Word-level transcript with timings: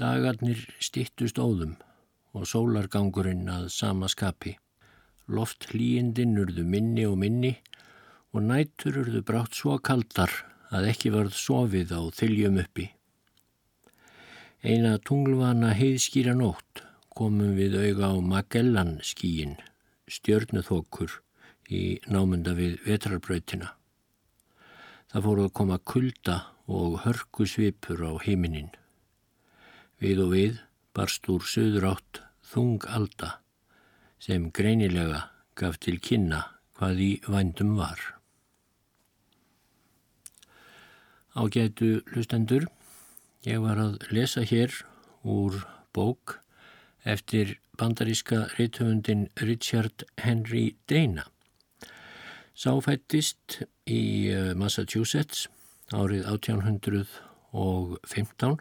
Dagarnir 0.00 0.60
stittust 0.80 1.36
óðum 1.36 1.74
og 2.32 2.46
sólargangurinn 2.48 3.50
að 3.52 3.66
sama 3.74 4.08
skapi. 4.08 4.54
Loft 5.28 5.66
hlýjindinn 5.74 6.38
urðu 6.40 6.64
minni 6.64 7.04
og 7.04 7.18
minni 7.20 7.50
og 8.32 8.46
nætur 8.46 9.02
urðu 9.02 9.20
brátt 9.28 9.58
svo 9.58 9.76
kaldar 9.84 10.32
að 10.72 10.88
ekki 10.94 11.12
varð 11.12 11.36
sofið 11.36 11.92
á 11.92 12.00
þyljum 12.16 12.56
uppi. 12.64 12.86
Eina 14.64 14.96
tunglvana 15.04 15.74
heiðskýra 15.76 16.32
nótt 16.38 16.84
komum 17.12 17.52
við 17.60 17.76
auga 17.82 18.14
á 18.14 18.16
Magellan 18.24 18.96
skíin, 19.04 19.58
stjörnuþokkur 20.08 21.20
í 21.68 22.00
námunda 22.08 22.56
við 22.56 22.80
vetrarbrautina. 22.88 23.74
Það 25.12 25.24
fóru 25.28 25.48
að 25.48 25.56
koma 25.60 25.82
kulda 25.84 26.42
og 26.72 27.02
hörku 27.04 27.44
svipur 27.44 28.00
á 28.00 28.12
heiminin. 28.24 28.70
Við 30.00 30.22
og 30.24 30.30
við 30.32 30.56
barst 30.96 31.28
úr 31.28 31.44
söður 31.44 31.92
átt 31.92 32.24
þung 32.50 32.80
alda 32.88 33.44
sem 34.20 34.50
greinilega 34.56 35.28
gaf 35.60 35.76
til 35.84 35.98
kynna 36.00 36.40
hvað 36.78 37.02
í 37.04 37.10
vændum 37.28 37.76
var. 37.76 38.00
Ágætu 41.36 42.00
lustendur, 42.14 42.64
ég 43.44 43.60
var 43.62 43.78
að 43.78 43.98
lesa 44.10 44.42
hér 44.42 44.72
úr 45.22 45.66
bók 45.92 46.40
eftir 47.04 47.60
bandaríska 47.76 48.48
reythöfundin 48.56 49.28
Richard 49.36 50.04
Henry 50.16 50.76
Dana. 50.88 51.24
Sáfættist 52.56 53.62
í 53.88 54.30
eh, 54.32 54.54
Massachusetts 54.56 55.48
árið 55.92 56.24
1815 56.28 58.60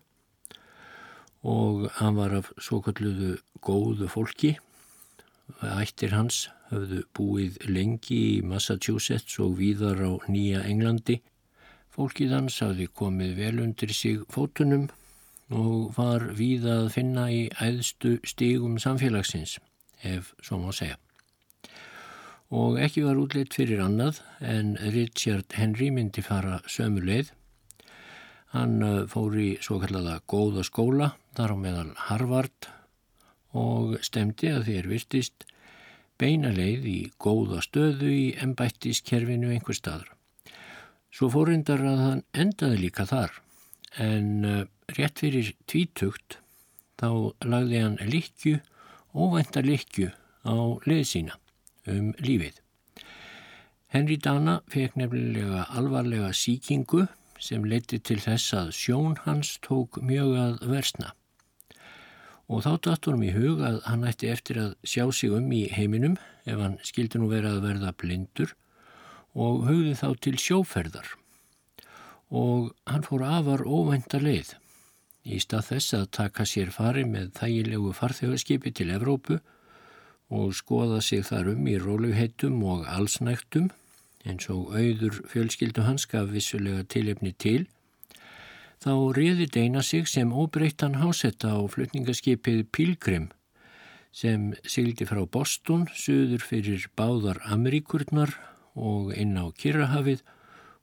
og 1.44 1.90
hann 2.00 2.18
var 2.20 2.34
af 2.42 2.50
svo 2.60 2.82
kalluðu 2.84 3.38
góðu 3.64 4.10
fólki 4.12 4.58
Ættir 5.60 6.14
hans 6.14 6.48
höfðu 6.70 7.02
búið 7.18 7.58
lengi 7.68 8.18
í 8.38 8.42
Massachusetts 8.46 9.40
og 9.44 9.58
víðar 9.58 10.02
á 10.06 10.12
Nýja 10.30 10.62
Englandi. 10.70 11.20
Fólkið 11.90 12.36
hans 12.38 12.60
hafði 12.64 12.88
komið 13.02 13.34
vel 13.40 13.56
undir 13.66 13.94
sig 13.96 14.22
fótunum 14.32 14.88
og 15.50 15.98
var 15.98 16.28
víða 16.38 16.84
að 16.84 16.92
finna 16.94 17.26
í 17.34 17.42
æðstu 17.58 18.20
stígum 18.24 18.78
samfélagsins, 18.80 19.58
ef 20.06 20.36
svo 20.46 20.62
má 20.62 20.70
segja. 20.76 21.00
Og 22.54 22.78
ekki 22.82 23.04
var 23.06 23.18
útleitt 23.22 23.58
fyrir 23.58 23.82
annað 23.82 24.22
en 24.40 24.76
Richard 24.94 25.58
Henry 25.58 25.90
myndi 25.94 26.22
fara 26.26 26.62
sömu 26.70 27.02
leið. 27.06 27.34
Hann 28.56 28.82
uh, 28.82 29.06
fór 29.10 29.36
í 29.38 29.50
svo 29.62 29.78
kallaða 29.82 30.20
góða 30.30 30.64
skóla, 30.66 31.12
þar 31.38 31.54
á 31.54 31.58
meðal 31.62 31.90
Harvard 32.08 32.70
og 33.58 33.98
stemdi 34.06 34.50
að 34.54 34.68
þér 34.70 34.90
virtist 34.90 35.46
beina 36.20 36.52
leið 36.54 36.88
í 36.90 37.00
góða 37.22 37.62
stöðu 37.66 38.10
í 38.10 38.26
ennbættiskerfinu 38.42 39.54
einhver 39.54 39.78
staður. 39.78 40.10
Svo 41.14 41.30
fórindar 41.34 41.82
að 41.86 42.02
hann 42.06 42.24
endaði 42.34 42.82
líka 42.84 43.06
þar 43.10 43.38
en 44.02 44.32
uh, 44.46 44.64
rétt 44.98 45.22
fyrir 45.22 45.54
tvítugt 45.70 46.40
þá 47.00 47.38
lagði 47.46 47.84
hann 47.86 48.02
likju, 48.10 48.58
óvænta 49.14 49.62
likju 49.66 50.10
á 50.46 50.56
leið 50.90 51.06
sína 51.08 51.38
um 51.90 52.12
lífið. 52.18 52.58
Henry 53.90 54.20
Dana 54.22 54.60
fekk 54.70 54.98
nefnilega 55.00 55.64
alvarlega 55.74 56.34
síkingu 56.36 57.08
sem 57.40 57.66
leiti 57.66 58.00
til 58.00 58.20
þess 58.22 58.54
að 58.58 58.72
sjón 58.76 59.18
hans 59.26 59.56
tók 59.66 60.02
mjög 60.04 60.36
að 60.44 60.68
versna. 60.72 61.14
Og 62.50 62.64
þá 62.66 62.72
datt 62.86 63.08
honum 63.08 63.26
í 63.28 63.34
hug 63.36 63.62
að 63.66 63.82
hann 63.86 64.08
ætti 64.10 64.30
eftir 64.32 64.60
að 64.62 64.72
sjá 64.84 65.04
sig 65.14 65.34
um 65.36 65.52
í 65.54 65.68
heiminum 65.74 66.18
ef 66.50 66.58
hann 66.58 66.80
skildi 66.86 67.22
nú 67.22 67.30
vera 67.30 67.54
að 67.56 67.66
verða 67.68 67.94
blindur 67.94 68.56
og 69.38 69.68
hugði 69.68 69.94
þá 70.00 70.08
til 70.26 70.38
sjóferðar. 70.42 71.14
Og 72.30 72.74
hann 72.90 73.06
fór 73.06 73.26
afar 73.26 73.66
óvænta 73.66 74.22
leið 74.22 74.56
í 75.30 75.40
stað 75.44 75.70
þess 75.74 75.96
að 75.98 76.10
taka 76.18 76.46
sér 76.48 76.74
fari 76.74 77.06
með 77.06 77.32
þægilegu 77.38 77.94
farþjóðskipi 77.98 78.74
til 78.74 78.90
Evrópu 78.96 79.40
og 80.30 80.54
skoða 80.58 81.02
sig 81.06 81.26
þar 81.28 81.54
um 81.54 81.68
í 81.70 81.78
róluheitum 81.82 82.62
og 82.66 82.86
allsnægtum 82.90 83.70
eins 84.28 84.50
og 84.52 84.74
auður 84.75 85.22
fjölskyldu 85.31 85.85
hans 85.88 86.06
gaf 86.09 86.31
vissulega 86.34 86.84
tilefni 86.91 87.31
til 87.38 87.68
þá 88.84 88.94
riði 89.16 89.47
Deina 89.52 89.84
sig 89.84 90.07
sem 90.07 90.31
óbreyttan 90.31 91.00
hásetta 91.02 91.52
á 91.56 91.59
flutningaskipið 91.68 92.66
Pilgrim 92.72 93.30
sem 94.16 94.53
sigildi 94.66 95.06
frá 95.06 95.22
Boston, 95.30 95.85
söður 95.94 96.41
fyrir 96.41 96.88
báðar 96.97 97.41
Ameríkurnar 97.46 98.34
og 98.75 99.13
inn 99.13 99.38
á 99.38 99.46
Kirrahafið 99.52 100.24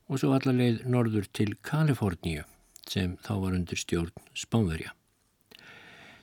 og 0.07 0.21
svo 0.21 0.37
allarleið 0.37 0.85
norður 0.87 1.27
til 1.35 1.57
Kaliforníu 1.67 2.45
sem 2.87 3.17
þá 3.25 3.33
var 3.43 3.57
undir 3.57 3.81
stjórn 3.81 4.15
Spánverja. 4.37 4.93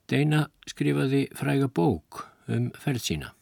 Deina 0.07 0.47
skrifaði 0.69 1.25
fræga 1.35 1.67
bók 1.67 2.27
um 2.47 2.69
ferð 2.79 3.03
sína. 3.03 3.33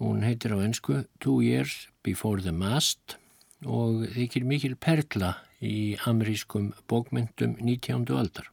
Hún 0.00 0.24
heitir 0.24 0.54
á 0.56 0.58
ennsku 0.64 1.04
Two 1.20 1.42
Years 1.44 1.91
Before 2.02 2.40
the 2.42 2.50
Mast 2.50 3.14
og 3.62 4.08
þykir 4.10 4.42
mikil 4.42 4.72
perla 4.74 5.36
í 5.62 5.94
amerískum 6.10 6.72
bókmyndum 6.90 7.54
19. 7.62 8.08
aldar. 8.18 8.48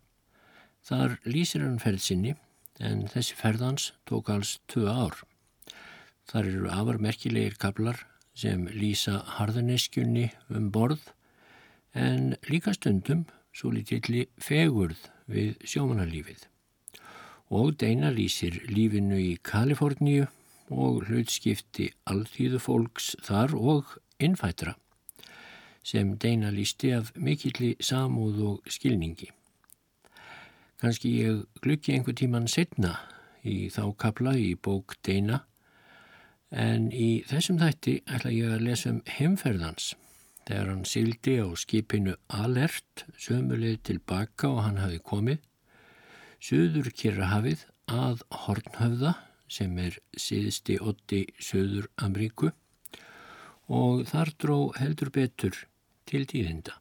Þar 0.85 1.15
lýsir 1.25 1.65
hann 1.65 1.79
ferð 1.81 2.03
sinni 2.05 2.35
en 2.77 3.07
þessi 3.09 3.39
ferðans 3.39 3.87
tók 4.05 4.29
alls 4.29 4.59
tvö 4.69 4.85
ár. 4.85 5.17
Þar 6.29 6.51
eru 6.51 6.69
afarmerkilegir 6.69 7.57
kablar 7.57 8.05
sem 8.37 8.67
lýsa 8.69 9.23
harðaneskjunni 9.39 10.29
um 10.53 10.69
borð 10.69 11.09
en 11.97 12.35
líka 12.45 12.75
stundum 12.77 13.25
svo 13.49 13.73
lítilli 13.73 14.27
fegurð 14.37 15.09
við 15.25 15.57
sjómanarlífið. 15.65 16.45
Og 17.49 17.73
Deina 17.81 18.13
lýsir 18.13 18.61
lífinu 18.69 19.17
í 19.17 19.39
Kaliforníu 19.41 20.29
og 20.69 21.07
hlutskipti 21.09 21.89
allþýðu 22.09 22.61
fólks 22.61 23.15
þar 23.25 23.55
og 23.57 23.97
innfætra 24.21 24.75
sem 25.83 26.15
Deina 26.21 26.51
lísti 26.53 26.91
af 26.93 27.11
mikilli 27.15 27.75
samúð 27.81 28.41
og 28.45 28.69
skilningi. 28.69 29.29
Kanski 30.79 31.13
ég 31.23 31.45
glukki 31.63 31.95
einhver 31.95 32.15
tíman 32.15 32.47
setna 32.47 32.97
í 33.43 33.69
þá 33.73 33.95
kapla 33.97 34.35
í 34.37 34.53
bók 34.55 34.97
Deina 35.05 35.43
en 36.51 36.89
í 36.91 37.23
þessum 37.29 37.59
þætti 37.61 37.99
ætla 38.07 38.31
ég 38.33 38.53
að 38.53 38.65
lesa 38.67 38.93
um 38.93 39.01
heimferðans 39.07 39.93
þegar 40.47 40.71
hann 40.71 40.85
sildi 40.87 41.35
á 41.41 41.47
skipinu 41.59 42.15
Alert 42.27 43.05
sömuleg 43.21 43.83
tilbaka 43.85 44.49
og 44.49 44.63
hann 44.65 44.81
hafi 44.81 44.99
komið 44.99 45.43
Suður 46.39 46.89
Kirrahafið 46.95 47.65
að 47.91 48.23
Hornhöfða 48.45 49.15
sem 49.49 49.77
er 49.81 49.97
síðsti 50.17 50.77
otti 50.79 51.25
Suður 51.41 51.89
Amríku 52.05 52.51
og 53.69 54.05
þar 54.09 54.33
dró 54.41 54.59
heldur 54.77 55.11
betur 55.13 55.57
til 56.09 56.25
tíðinda. 56.29 56.77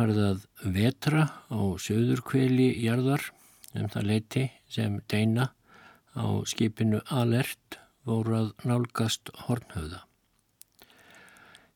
Farið 0.00 0.20
að 0.24 0.44
vetra 0.72 1.22
á 1.52 1.60
söður 1.76 2.22
kveli 2.24 2.70
jarðar 2.80 3.26
um 3.76 3.88
það 3.92 4.06
leiti 4.08 4.44
sem 4.72 5.00
Deina 5.12 5.50
á 6.16 6.40
skipinu 6.48 7.02
Alert 7.12 7.76
voru 8.08 8.38
að 8.38 8.52
nálgast 8.64 9.28
Hornhauða. 9.44 10.06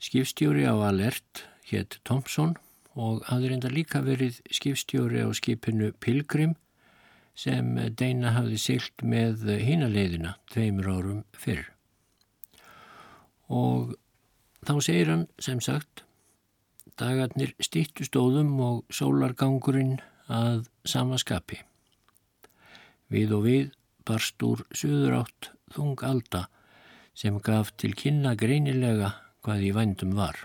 Skipstjóri 0.00 0.64
á 0.64 0.72
Alert 0.72 1.44
hétt 1.68 1.98
Thompson 2.08 2.54
og 2.96 3.26
hafði 3.28 3.50
reynda 3.52 3.72
líka 3.72 4.00
verið 4.06 4.40
skipstjóri 4.48 5.20
á 5.20 5.28
skipinu 5.36 5.92
Pilgrim 6.00 6.56
sem 7.36 7.76
Deina 7.92 8.32
hafði 8.38 8.62
silt 8.62 9.04
með 9.04 9.44
hínaleiðina 9.60 10.38
tveimur 10.54 10.88
árum 10.88 11.20
fyrr. 11.36 11.66
Og 13.52 13.92
þá 14.64 14.74
segir 14.80 15.12
hann 15.12 15.28
sem 15.36 15.60
sagt 15.60 16.03
dagarnir 17.00 17.54
stýttu 17.62 18.06
stóðum 18.06 18.54
og 18.62 18.82
sólargangurinn 18.94 19.98
að 20.30 20.66
sama 20.88 21.18
skapi. 21.20 21.60
Við 23.12 23.34
og 23.36 23.44
við 23.46 23.70
barst 24.06 24.42
úr 24.44 24.64
söður 24.72 25.20
átt 25.22 25.50
þung 25.74 26.00
alda 26.06 26.46
sem 27.14 27.36
gaf 27.42 27.72
til 27.78 27.94
kynna 27.98 28.34
greinilega 28.38 29.14
hvað 29.44 29.68
í 29.68 29.70
vændum 29.76 30.14
var. 30.18 30.36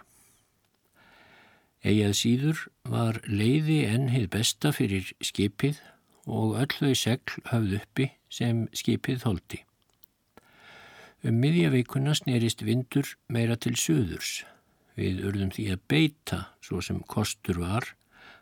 Egið 1.79 2.13
síður 2.19 2.65
var 2.83 3.21
leiði 3.25 3.85
enn 3.87 4.09
heið 4.11 4.27
besta 4.35 4.73
fyrir 4.75 5.13
skipið 5.23 5.79
og 6.27 6.57
öll 6.59 6.75
þau 6.75 6.93
segl 6.97 7.39
höfð 7.49 7.75
uppi 7.79 8.09
sem 8.29 8.65
skipið 8.75 9.23
þóldi. 9.23 9.61
Um 11.23 11.39
miðjaveikuna 11.43 12.13
snerist 12.15 12.61
vindur 12.63 13.15
meira 13.31 13.55
til 13.59 13.75
söðurs. 13.79 14.43
Við 14.99 15.21
urðum 15.29 15.51
því 15.55 15.65
að 15.71 15.83
beita 15.91 16.39
svo 16.65 16.81
sem 16.83 16.99
kostur 17.07 17.61
var 17.63 17.85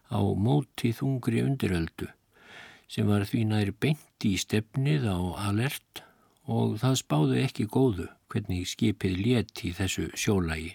á 0.09 0.17
móti 0.17 0.89
þungri 0.95 1.43
undiröldu 1.45 2.07
sem 2.89 3.05
var 3.05 3.27
því 3.27 3.43
næri 3.51 3.75
beint 3.75 4.25
í 4.25 4.33
stefnið 4.41 5.05
á 5.11 5.19
alert 5.49 6.01
og 6.47 6.77
það 6.81 6.99
spáði 7.03 7.43
ekki 7.43 7.67
góðu 7.69 8.07
hvernig 8.31 8.67
skipið 8.71 9.17
létti 9.19 9.73
þessu 9.75 10.07
sjólægi. 10.15 10.73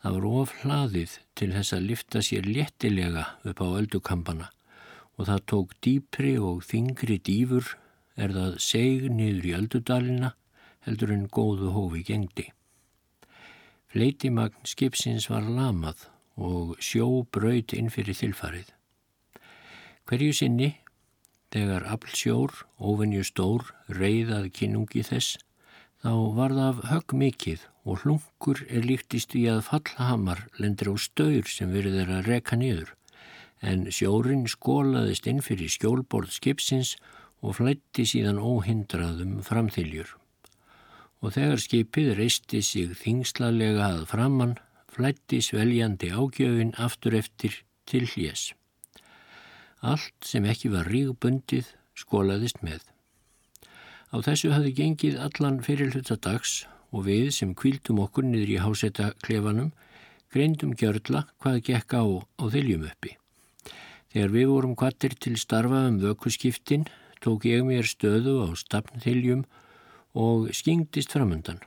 Það 0.00 0.16
var 0.16 0.26
of 0.30 0.56
hlaðið 0.62 1.18
til 1.34 1.50
þess 1.54 1.74
að 1.74 1.86
lifta 1.90 2.22
sér 2.22 2.48
léttilega 2.48 3.26
upp 3.44 3.60
á 3.60 3.66
öldukampana 3.80 4.50
og 5.18 5.28
það 5.28 5.46
tók 5.52 5.78
dýpri 5.84 6.34
og 6.38 6.64
þingri 6.68 7.20
dýfur 7.28 7.74
er 8.16 8.34
það 8.34 8.58
seg 8.62 9.08
niður 9.10 9.48
í 9.50 9.56
öldudalina 9.58 10.34
heldur 10.86 11.14
en 11.14 11.26
góðu 11.28 11.72
hófi 11.74 12.04
gengdi. 12.06 12.50
Fleitimagn 13.94 14.64
skipsins 14.66 15.28
var 15.30 15.44
lamað 15.46 16.08
og 16.34 16.72
sjó 16.82 17.04
braut 17.30 17.70
inn 17.78 17.92
fyrir 17.94 18.16
þilfarið. 18.18 18.72
Hverju 20.10 20.34
sinni, 20.34 20.70
þegar 21.54 21.86
aflsjór, 21.94 22.56
ofennju 22.82 23.22
stór, 23.28 23.68
reyðað 23.86 24.48
kynungi 24.56 25.04
þess, 25.06 25.36
þá 26.02 26.10
var 26.40 26.56
það 26.56 26.80
högg 26.90 27.14
mikið 27.22 27.68
og 27.86 28.02
hlungur 28.02 28.64
er 28.66 28.90
líktist 28.90 29.38
í 29.38 29.44
að 29.52 29.62
fallhamar 29.68 30.42
lendir 30.58 30.90
á 30.90 30.98
staur 30.98 31.46
sem 31.54 31.70
verið 31.70 32.00
er 32.02 32.12
að 32.16 32.32
reka 32.32 32.58
niður, 32.58 32.90
en 33.62 33.86
sjórin 33.94 34.48
skólaðist 34.50 35.30
inn 35.30 35.38
fyrir 35.38 35.70
skjólborð 35.70 36.34
skipsins 36.34 36.96
og 37.46 37.60
flætti 37.62 38.10
síðan 38.10 38.42
óhindraðum 38.42 39.38
framþiljur. 39.46 40.16
Og 41.24 41.32
þegar 41.32 41.62
skipið 41.62 42.08
reisti 42.18 42.58
sig 42.60 42.90
þingslalega 43.00 43.86
að 43.94 44.02
framann, 44.10 44.58
flætti 44.92 45.38
sveljandi 45.40 46.10
ágjöfin 46.12 46.74
aftur 46.76 47.16
eftir 47.16 47.56
til 47.88 48.04
hljés. 48.12 48.50
Allt 49.80 50.28
sem 50.28 50.44
ekki 50.44 50.68
var 50.74 50.90
rígbundið 50.92 51.70
skólaðist 51.96 52.60
með. 52.60 52.84
Á 54.12 54.20
þessu 54.20 54.52
hafði 54.52 54.74
gengið 54.76 55.16
allan 55.24 55.62
fyrirluta 55.64 56.18
dags 56.20 56.66
og 56.92 57.08
við 57.08 57.32
sem 57.38 57.56
kvíldum 57.56 58.04
okkur 58.04 58.28
niður 58.28 58.52
í 58.52 58.60
hásetta 58.60 59.10
klefanum 59.24 59.72
greindum 60.28 60.76
gjörla 60.76 61.24
hvað 61.40 61.60
gekk 61.70 61.96
á 61.96 62.04
á 62.04 62.44
þiljum 62.52 62.84
uppi. 62.90 63.16
Þegar 64.12 64.36
við 64.36 64.48
vorum 64.52 64.76
kvattir 64.76 65.16
til 65.16 65.38
starfa 65.40 65.86
um 65.88 66.00
vökkuskiptin 66.04 66.84
tók 67.24 67.48
ég 67.48 67.64
mér 67.64 67.88
stöðu 67.88 68.42
á 68.44 68.48
stafnþiljum 68.60 69.46
og 69.48 69.62
skingdist 70.54 71.14
framundan. 71.14 71.60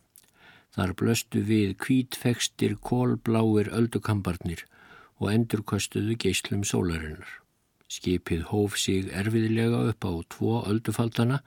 Þar 0.77 0.93
blöstu 0.99 1.41
við 1.41 1.73
kvítfekstir 1.81 2.77
kólbláir 2.85 3.71
öldukambarnir 3.73 4.63
og 5.17 5.31
endurkostuðu 5.33 6.15
geyslum 6.21 6.63
sólarinnar. 6.67 7.27
Skipið 7.87 8.43
hóf 8.51 8.77
sig 8.77 9.07
erfiðlega 9.15 9.87
upp 9.91 10.05
á 10.05 10.13
tvo 10.33 10.61
öldufaldana 10.67 11.41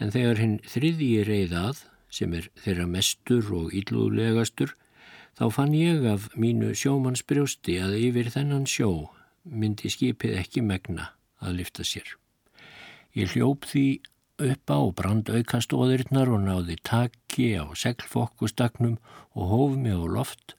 en 0.00 0.12
þegar 0.12 0.40
hinn 0.40 0.54
þriðji 0.66 1.24
reyðað, 1.28 1.84
sem 2.12 2.32
er 2.36 2.48
þeirra 2.64 2.86
mestur 2.88 3.52
og 3.54 3.74
íllúðlegastur, 3.76 4.74
þá 5.38 5.44
fann 5.52 5.76
ég 5.76 6.04
af 6.08 6.28
mínu 6.36 6.72
sjómannsbrjósti 6.76 7.78
að 7.80 7.98
yfir 8.00 8.32
þennan 8.34 8.66
sjó 8.68 9.12
myndi 9.44 9.90
skipið 9.92 10.38
ekki 10.42 10.64
megna 10.64 11.12
að 11.42 11.60
lifta 11.60 11.86
sér. 11.86 12.16
Ég 13.16 13.32
hljóp 13.36 13.68
því 13.68 13.86
upp 14.40 14.72
á 14.72 14.80
brandaukastóðurinnar 14.98 16.32
og 16.32 16.44
náði 16.46 16.78
taki 16.86 17.52
á 17.60 17.68
seglfokkustagnum 17.76 18.98
og 19.36 19.52
hóf 19.52 19.76
mig 19.76 19.96
á 19.96 20.04
loft 20.06 20.56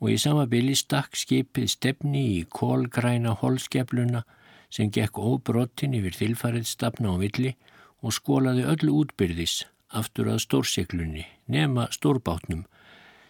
og 0.00 0.12
í 0.14 0.18
sama 0.20 0.46
bili 0.48 0.76
stakk 0.78 1.18
skipið 1.18 1.68
stefni 1.74 2.22
í 2.38 2.44
kólgræna 2.48 3.36
holskefluna 3.42 4.24
sem 4.72 4.90
gekk 4.94 5.18
óbrottin 5.18 5.96
yfir 5.98 6.16
þilfarið 6.16 6.66
stafna 6.70 7.12
á 7.12 7.16
villi 7.20 7.56
og 8.00 8.16
skólaði 8.16 8.64
öllu 8.64 8.96
útbyrðis 9.02 9.64
aftur 9.90 10.30
að 10.30 10.44
stórseklunni, 10.44 11.24
nema 11.50 11.88
stórbátnum, 11.94 12.64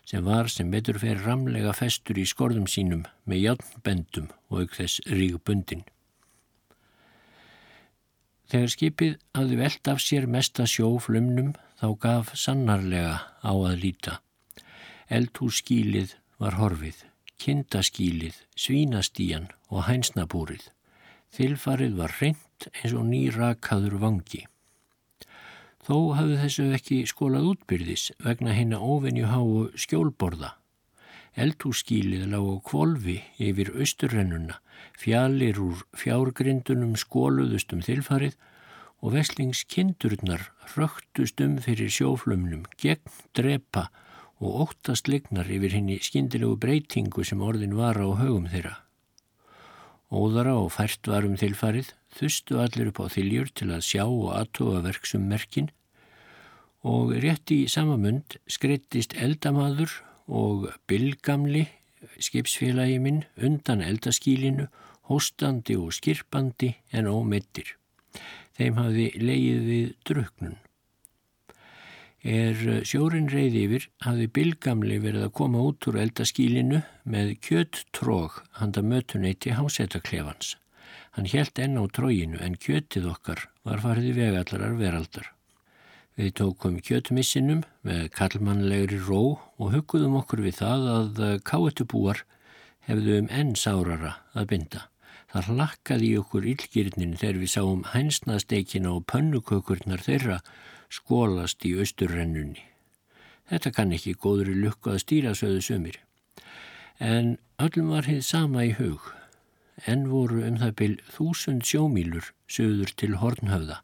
sem 0.05 0.25
var 0.25 0.51
sem 0.53 0.71
betur 0.71 0.99
fer 1.01 1.21
ramlega 1.25 1.73
festur 1.77 2.19
í 2.21 2.27
skorðum 2.29 2.69
sínum 2.69 3.07
með 3.25 3.45
játnbendum 3.47 4.29
og 4.51 4.65
auk 4.65 4.77
þess 4.77 5.01
rígbundin. 5.09 5.85
Þegar 8.51 8.73
skipið 8.73 9.13
hafði 9.39 9.57
velt 9.61 9.89
af 9.93 10.01
sér 10.03 10.25
mesta 10.27 10.65
sjóflumnum 10.67 11.53
þá 11.79 11.87
gaf 12.03 12.33
sannarlega 12.35 13.15
á 13.47 13.53
að 13.55 13.77
líta. 13.85 14.17
Eldhússkílið 15.07 16.17
var 16.43 16.57
horfið, 16.59 17.05
kindaskílið, 17.39 18.41
svínastíjan 18.59 19.47
og 19.71 19.87
hænsnabúrið. 19.87 20.65
Þilfarið 21.31 21.95
var 22.01 22.17
reynd 22.19 22.67
eins 22.73 22.95
og 22.99 23.07
nýrakaður 23.07 24.01
vangi. 24.03 24.43
Þó 25.87 25.97
hafði 26.19 26.41
þessu 26.43 26.67
ekki 26.75 26.99
skólað 27.07 27.53
útbyrðis 27.53 28.11
vegna 28.25 28.57
hérna 28.57 28.83
ofenju 28.83 29.31
háu 29.31 29.69
skjólborða. 29.79 30.57
Eldhússkílið 31.39 32.27
lág 32.35 32.51
á 32.51 32.57
kvolvi 32.67 33.21
yfir 33.39 33.71
austurrennuna, 33.79 34.59
fjallir 35.01 35.59
úr 35.63 35.85
fjárgrindunum 35.97 36.97
skóluðust 37.01 37.73
um 37.75 37.83
þilfarið 37.85 38.37
og 39.01 39.15
veslingskindurnar 39.17 40.51
röktust 40.75 41.41
um 41.45 41.57
fyrir 41.65 41.91
sjóflumnum, 41.93 42.67
gegn 42.81 43.15
drepa 43.37 43.89
og 44.41 44.67
óttast 44.67 45.09
lignar 45.09 45.49
yfir 45.53 45.75
henni 45.77 45.99
skindilegu 46.05 46.57
breytingu 46.61 47.25
sem 47.25 47.41
orðin 47.45 47.77
var 47.77 48.01
á 48.01 48.09
högum 48.21 48.49
þeirra. 48.53 48.77
Óðara 50.11 50.57
og 50.59 50.73
fært 50.75 51.07
varum 51.07 51.37
tilfarið 51.39 51.93
þustu 52.17 52.59
allir 52.61 52.91
upp 52.91 53.01
á 53.05 53.07
þiljur 53.13 53.53
til 53.55 53.71
að 53.71 53.85
sjá 53.87 54.05
og 54.05 54.33
aðtóa 54.35 54.81
verksum 54.85 55.29
merkin 55.31 55.71
og 56.83 57.13
rétt 57.23 57.53
í 57.55 57.67
samamund 57.71 58.41
skreittist 58.51 59.15
eldamadur 59.15 59.93
og 60.27 60.71
bylgamli 60.91 61.67
skipsfélagi 62.19 62.99
minn 63.03 63.25
undan 63.37 63.83
eldaskílinu, 63.85 64.69
hóstandi 65.11 65.77
og 65.77 65.93
skirpandi 65.97 66.75
en 66.93 67.11
ómeittir. 67.11 67.77
Þeim 68.57 68.79
hafði 68.79 69.07
leið 69.21 69.63
við 69.69 69.95
druknun. 70.09 70.59
Er 72.21 72.85
sjórin 72.85 73.31
reyð 73.33 73.55
yfir 73.57 73.87
hafði 74.05 74.27
Bilgamli 74.37 74.99
verið 75.01 75.31
að 75.31 75.37
koma 75.41 75.63
út 75.65 75.87
úr 75.89 76.03
eldaskílinu 76.03 76.83
með 77.09 77.33
kjöttróg 77.47 78.43
handa 78.61 78.85
mötuneyti 78.85 79.57
hásettaklefans. 79.57 80.59
Hann 81.17 81.31
helt 81.33 81.59
enn 81.59 81.81
á 81.81 81.85
tróginu 81.89 82.39
en 82.45 82.61
kjöttið 82.61 83.09
okkar 83.15 83.49
var 83.65 83.81
farið 83.81 84.13
í 84.13 84.17
vegalarar 84.21 84.77
veraldar. 84.77 85.33
Við 86.21 86.35
tókum 86.37 86.75
kjöttmissinum 86.85 87.63
með 87.87 88.11
kallmannlegri 88.13 88.99
ró 89.07 89.39
og 89.57 89.71
hugguðum 89.73 90.19
okkur 90.19 90.43
við 90.45 90.59
það 90.59 90.83
að 90.93 91.21
káetubúar 91.49 92.21
hefðum 92.85 93.31
enn 93.33 93.55
sárara 93.57 94.11
að 94.37 94.51
binda. 94.51 94.83
Það 95.33 95.49
hlakkaði 95.55 96.11
í 96.11 96.19
okkur 96.21 96.51
illgirnin 96.51 97.17
þegar 97.17 97.41
við 97.41 97.53
sáum 97.55 97.87
hænsnasteikina 97.95 98.93
og 98.99 99.07
pönnukökurnar 99.09 100.05
þeirra 100.05 100.37
skólast 100.93 101.65
í 101.65 101.73
austurrennunni. 101.81 102.67
Þetta 103.49 103.75
kann 103.79 103.97
ekki 103.97 104.19
góðri 104.21 104.61
lukku 104.61 104.93
að 104.93 105.03
stýra 105.07 105.33
söðu 105.33 105.65
sömur. 105.65 105.97
En 107.01 107.39
öllum 107.57 107.95
var 107.97 108.11
hið 108.13 108.21
sama 108.29 108.69
í 108.69 108.77
hug. 108.77 109.09
En 109.89 110.11
voru 110.13 110.45
um 110.45 110.61
það 110.61 110.77
byl 110.85 110.95
þúsund 111.17 111.65
sjómílur 111.65 112.35
söður 112.45 112.93
til 112.93 113.15
hornhöfða 113.25 113.81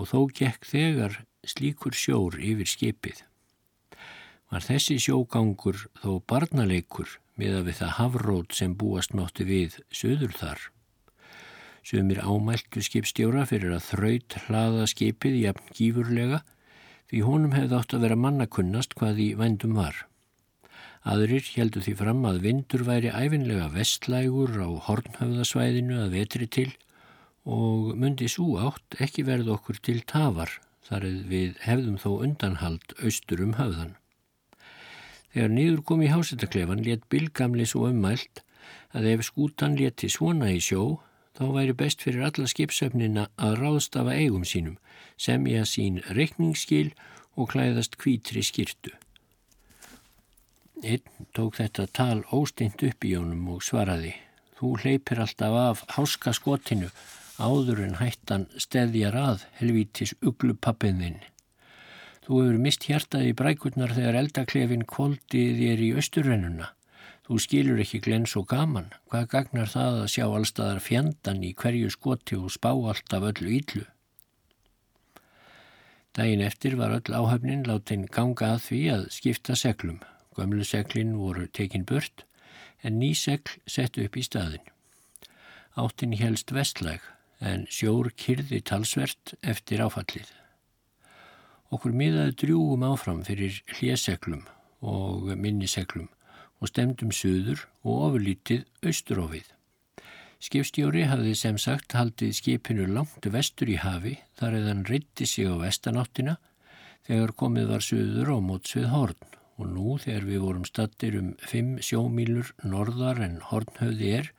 og 0.00 0.08
þó 0.08 0.20
gekk 0.32 0.64
þegar 0.72 1.24
slíkur 1.48 1.94
sjór 1.96 2.38
yfir 2.42 2.68
skipið. 2.70 3.22
Var 4.50 4.62
þessi 4.62 4.98
sjógangur 5.02 5.86
þó 6.02 6.20
barnaleikur 6.30 7.18
miða 7.36 7.62
við 7.66 7.80
það 7.80 7.94
hafrót 7.98 8.56
sem 8.56 8.74
búast 8.78 9.14
mátti 9.16 9.46
við 9.48 9.78
söður 9.90 10.34
þar. 10.38 10.60
Sumir 11.86 12.20
ámæltu 12.22 12.82
skipstjóra 12.82 13.44
fyrir 13.46 13.76
að 13.76 13.88
þraut 13.90 14.36
hlaða 14.46 14.86
skipið 14.90 15.38
jafn 15.44 15.72
gífurlega 15.76 16.42
því 17.10 17.22
honum 17.26 17.54
hefði 17.54 17.78
átt 17.78 17.94
að 17.94 18.06
vera 18.06 18.18
mannakunnast 18.18 18.96
hvað 18.98 19.22
í 19.22 19.28
vendum 19.38 19.76
var. 19.78 20.00
Aðrir 21.06 21.46
heldu 21.54 21.82
því 21.84 21.94
fram 22.00 22.24
að 22.26 22.40
vindur 22.42 22.82
væri 22.86 23.12
æfinlega 23.14 23.68
vestlægur 23.74 24.56
á 24.58 24.70
hornhöfðasvæðinu 24.88 26.00
að 26.02 26.16
vetri 26.16 26.48
til 26.50 26.70
og 27.46 27.92
myndi 27.94 28.26
svo 28.30 28.56
átt 28.58 28.98
ekki 29.06 29.22
verð 29.28 29.52
okkur 29.54 29.78
til 29.78 30.00
tafar 30.02 30.50
þar 30.86 31.06
við 31.30 31.56
hefðum 31.66 31.96
þó 32.00 32.10
undanhald 32.26 32.94
austur 33.02 33.42
um 33.42 33.56
höfðan. 33.58 33.96
Þegar 35.34 35.52
nýður 35.52 35.82
kom 35.88 36.02
í 36.02 36.12
hásettaklefan 36.12 36.84
let 36.86 37.08
Bilgamli 37.12 37.66
svo 37.68 37.90
ummælt 37.90 38.42
að 38.96 39.10
ef 39.12 39.26
skútan 39.28 39.76
leti 39.76 40.08
svona 40.12 40.52
í 40.54 40.60
sjó 40.64 41.00
þá 41.36 41.44
væri 41.52 41.74
best 41.76 42.04
fyrir 42.04 42.24
alla 42.28 42.48
skipsöfnina 42.48 43.26
að 43.36 43.58
ráðstafa 43.60 44.14
eigum 44.16 44.46
sínum, 44.48 44.78
semja 45.20 45.66
sín 45.68 46.00
reikningsskil 46.08 46.94
og 47.36 47.50
klæðast 47.52 47.98
kvítri 48.00 48.44
skirtu. 48.46 48.94
Einn 50.84 51.28
tók 51.36 51.58
þetta 51.60 51.86
tal 51.92 52.22
ósteint 52.32 52.80
upp 52.84 53.04
í 53.04 53.12
jónum 53.12 53.44
og 53.52 53.62
svaraði, 53.64 54.14
þú 54.56 54.74
hleypir 54.80 55.20
alltaf 55.24 55.60
af 55.60 55.84
háska 55.96 56.32
skotinu 56.36 56.90
áður 57.38 57.82
en 57.84 57.96
hættan 58.00 58.46
steðjar 58.56 59.16
að 59.20 59.42
helvítis 59.58 60.14
uglupappiðinn. 60.24 61.18
Þú 62.26 62.40
hefur 62.42 62.56
mist 62.58 62.86
hjartaði 62.88 63.34
brækurnar 63.38 63.92
þegar 63.94 64.16
eldaklefin 64.22 64.86
kvóldið 64.88 65.60
þér 65.60 65.82
í 65.84 65.90
austurrennuna. 66.00 66.70
Þú 67.26 67.38
skilur 67.42 67.82
ekki 67.82 68.00
glens 68.02 68.36
og 68.38 68.48
gaman. 68.50 68.88
Hvað 69.10 69.28
gagnar 69.34 69.70
það 69.70 70.00
að 70.00 70.10
sjá 70.14 70.24
allstaðar 70.26 70.82
fjandan 70.82 71.44
í 71.46 71.52
hverju 71.58 71.90
skoti 71.94 72.38
og 72.38 72.52
spá 72.54 72.70
allt 72.72 73.14
af 73.14 73.28
öllu 73.30 73.52
íllu? 73.60 73.84
Dægin 76.16 76.42
eftir 76.46 76.78
var 76.80 76.94
öll 76.96 77.14
áhafnin 77.14 77.66
látin 77.68 78.06
ganga 78.10 78.54
að 78.54 78.62
því 78.68 78.80
að 78.94 79.08
skipta 79.18 79.58
seglum. 79.58 80.00
Gömlu 80.36 80.64
seglin 80.64 81.16
voru 81.20 81.46
tekin 81.46 81.84
burt 81.84 82.24
en 82.82 82.98
ný 82.98 83.12
segl 83.14 83.58
sett 83.66 83.98
upp 84.00 84.16
í 84.16 84.24
staðin. 84.24 84.64
Áttin 85.76 86.16
helst 86.16 86.54
vestlæg 86.56 87.04
en 87.40 87.66
sjór 87.70 88.10
kyrði 88.16 88.62
talsvert 88.64 89.34
eftir 89.42 89.82
áfallið. 89.84 90.28
Okkur 91.74 91.92
miðaði 91.98 92.36
drjúum 92.42 92.84
áfram 92.86 93.24
fyrir 93.26 93.58
hljéseglum 93.76 94.44
og 94.86 95.32
minniseglum 95.34 96.08
og 96.60 96.70
stemdum 96.70 97.12
suður 97.12 97.66
og 97.84 98.04
ofurlítið 98.08 98.64
austurófið. 98.86 99.46
Skipstjóri 100.46 101.06
hafði 101.08 101.32
sem 101.38 101.56
sagt 101.58 101.96
haldið 101.96 102.36
skipinu 102.38 102.86
langt 102.92 103.24
vestur 103.32 103.70
í 103.72 103.78
hafi 103.80 104.18
þar 104.38 104.58
eðan 104.60 104.84
reytti 104.88 105.26
sig 105.26 105.48
á 105.48 105.56
vestanáttina 105.58 106.36
þegar 107.08 107.32
komið 107.40 107.72
var 107.72 107.84
suður 107.84 108.32
á 108.32 108.38
mótsvið 108.44 108.88
horn 108.92 109.36
og 109.56 109.68
nú 109.72 109.96
þegar 110.02 110.26
við 110.28 110.42
vorum 110.44 110.66
stattir 110.68 111.16
um 111.18 111.30
5 111.40 111.78
sjómílur 111.88 112.52
norðar 112.62 113.22
en 113.24 113.38
hornhauði 113.48 114.12
er 114.20 114.32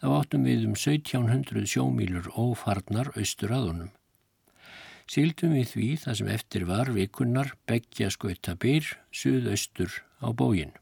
þá 0.00 0.08
áttum 0.16 0.44
við 0.48 0.66
um 0.68 0.76
1700 0.76 1.68
sjómílur 1.68 2.30
ófarnar 2.32 3.12
austur 3.14 3.52
aðunum. 3.54 3.90
Sildum 5.10 5.56
við 5.58 5.72
því 5.72 5.88
það 6.04 6.18
sem 6.20 6.28
eftir 6.36 6.68
var 6.68 6.92
vikunnar 6.94 7.56
begja 7.68 8.12
skauta 8.14 8.54
byr 8.54 8.86
suðaustur 9.10 9.96
á 10.22 10.30
bóginn. 10.30 10.72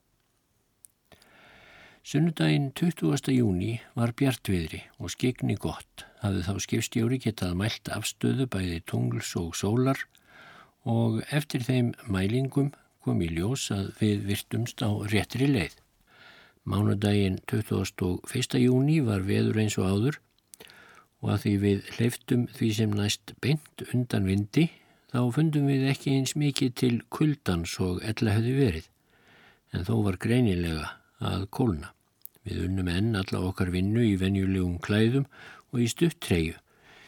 Sunnudaginn 2.08 2.70
20. 2.72 3.32
júni 3.34 3.80
var 3.96 4.14
bjartviðri 4.16 4.84
og 4.96 5.12
skegni 5.12 5.58
gott 5.60 6.06
hafði 6.22 6.44
þá 6.46 6.54
skipstjóri 6.64 7.18
getað 7.20 7.56
mælt 7.58 7.90
afstöðu 7.92 8.46
bæði 8.52 8.78
tungls 8.88 9.34
og 9.36 9.56
sólar 9.58 10.00
og 10.88 11.20
eftir 11.34 11.66
þeim 11.66 11.90
mælingum 12.08 12.70
kom 13.04 13.20
í 13.24 13.28
ljós 13.32 13.68
að 13.74 13.90
við 14.00 14.24
virtumst 14.30 14.80
á 14.84 14.88
réttri 15.12 15.50
leið. 15.50 15.76
Mánudaginn 16.68 17.38
21. 17.48 18.58
júni 18.60 18.98
var 19.00 19.22
veður 19.24 19.56
eins 19.62 19.78
og 19.80 19.86
áður 19.88 20.16
og 21.22 21.30
að 21.32 21.38
því 21.44 21.52
við 21.62 21.86
hleyftum 21.94 22.42
því 22.58 22.68
sem 22.76 22.92
næst 22.98 23.32
beint 23.40 23.84
undan 23.86 24.28
vindi 24.28 24.66
þá 25.08 25.22
fundum 25.32 25.70
við 25.70 25.86
ekki 25.94 26.12
eins 26.18 26.34
mikið 26.36 26.74
til 26.82 26.90
kuldans 27.08 27.78
og 27.80 28.02
ella 28.10 28.36
hefði 28.36 28.52
verið 28.58 28.90
en 29.72 29.88
þó 29.88 29.94
var 30.10 30.20
greinilega 30.20 30.92
að 31.24 31.48
kólna. 31.56 31.94
Við 32.44 32.60
unnum 32.66 32.92
enn 32.92 33.16
alla 33.22 33.42
okkar 33.48 33.72
vinnu 33.72 34.04
í 34.04 34.18
venjulegum 34.20 34.76
klæðum 34.84 35.24
og 35.72 35.80
í 35.80 35.88
stutttreyju. 35.88 36.60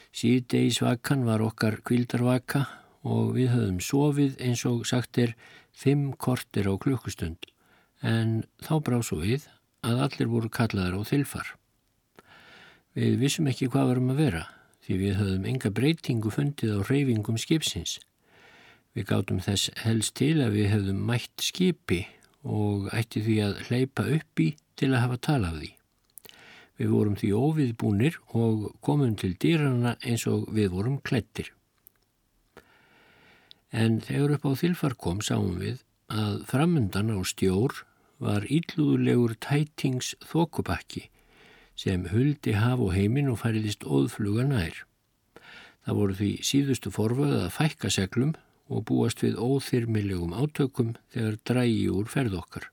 Síðdeisvakan 0.09 1.27
var 1.29 1.45
okkar 1.45 1.83
kvildarvaka 1.85 2.65
og 3.05 3.35
við 3.37 3.53
höfum 3.53 3.77
sofið 3.77 4.41
eins 4.41 4.65
og 4.65 4.87
sagt 4.89 5.21
er 5.21 5.37
fimm 5.69 6.15
kortir 6.17 6.65
á 6.65 6.73
klukkustund 6.81 7.50
en 8.01 8.43
þá 8.61 8.73
brá 8.85 8.99
svo 9.05 9.21
við 9.21 9.47
að 9.85 10.05
allir 10.05 10.29
voru 10.29 10.49
kallaðar 10.49 10.97
á 10.97 11.01
þilfar. 11.05 11.47
Við 12.97 13.19
vissum 13.21 13.47
ekki 13.47 13.69
hvað 13.71 13.93
varum 13.93 14.13
að 14.13 14.23
vera 14.25 14.45
því 14.81 14.97
við 14.99 15.19
höfum 15.19 15.45
enga 15.47 15.71
breytingu 15.71 16.31
fundið 16.33 16.73
á 16.75 16.79
reyfingum 16.89 17.37
skipsins. 17.39 17.99
Við 18.97 19.07
gátum 19.07 19.39
þess 19.43 19.69
helst 19.85 20.15
til 20.19 20.41
að 20.43 20.57
við 20.57 20.73
höfum 20.73 21.05
mætt 21.07 21.45
skipi 21.45 22.01
og 22.41 22.89
ætti 22.95 23.21
því 23.23 23.37
að 23.45 23.61
hleypa 23.69 24.07
upp 24.17 24.41
í 24.41 24.49
til 24.75 24.91
að 24.91 25.03
hafa 25.05 25.21
tala 25.29 25.51
af 25.53 25.61
því. 25.61 25.71
Við 26.81 26.91
vorum 26.95 27.17
því 27.19 27.29
óviðbúnir 27.37 28.17
og 28.33 28.71
komum 28.81 29.13
til 29.15 29.35
dýrana 29.37 29.95
eins 30.01 30.25
og 30.27 30.49
við 30.49 30.71
vorum 30.73 30.97
klettir. 31.05 31.51
En 33.71 34.01
þegar 34.03 34.35
upp 34.35 34.49
á 34.49 34.51
þilfar 34.57 34.97
kom 34.99 35.21
sáum 35.23 35.61
við 35.61 35.83
að 36.11 36.41
framundan 36.49 37.13
á 37.13 37.19
stjór 37.23 37.85
var 38.21 38.45
íllúðulegur 38.45 39.33
tætings 39.41 40.13
þokubakki 40.29 41.07
sem 41.81 42.05
huldi 42.11 42.53
haf 42.53 42.81
og 42.83 42.93
heimin 42.93 43.31
og 43.31 43.39
færiðist 43.41 43.87
óðfluga 43.87 44.45
nær. 44.45 44.83
Það 45.81 45.97
voru 45.97 46.17
því 46.19 46.31
síðustu 46.45 46.91
forfað 46.93 47.37
að 47.39 47.53
fækka 47.55 47.89
seglum 47.93 48.35
og 48.71 48.85
búast 48.87 49.23
við 49.25 49.39
óþyrmilegum 49.41 50.35
átökum 50.37 50.93
þegar 51.13 51.39
drægi 51.49 51.87
úr 51.89 52.11
ferð 52.11 52.37
okkar. 52.37 52.67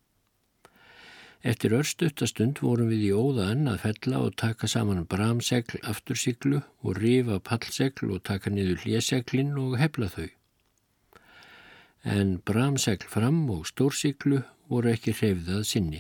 Eftir 1.48 1.76
örstuttastund 1.78 2.58
vorum 2.60 2.90
við 2.92 3.04
í 3.08 3.12
óðaðan 3.14 3.70
að 3.72 3.82
fella 3.86 4.22
og 4.26 4.36
taka 4.42 4.68
saman 4.68 5.06
bramsegl 5.08 5.78
aftursiglu 5.86 6.64
og 6.82 6.98
rifa 6.98 7.38
pallsegl 7.38 8.10
og 8.10 8.24
taka 8.26 8.50
niður 8.50 8.82
hljeseglin 8.84 9.54
og 9.62 9.78
hefla 9.80 10.10
þau. 10.12 10.28
En 12.08 12.38
bramsegl 12.40 13.04
fram 13.04 13.42
og 13.52 13.66
stórsiglu 13.68 14.38
voru 14.72 14.88
ekki 14.94 15.12
hrefðað 15.12 15.64
sinni. 15.68 15.98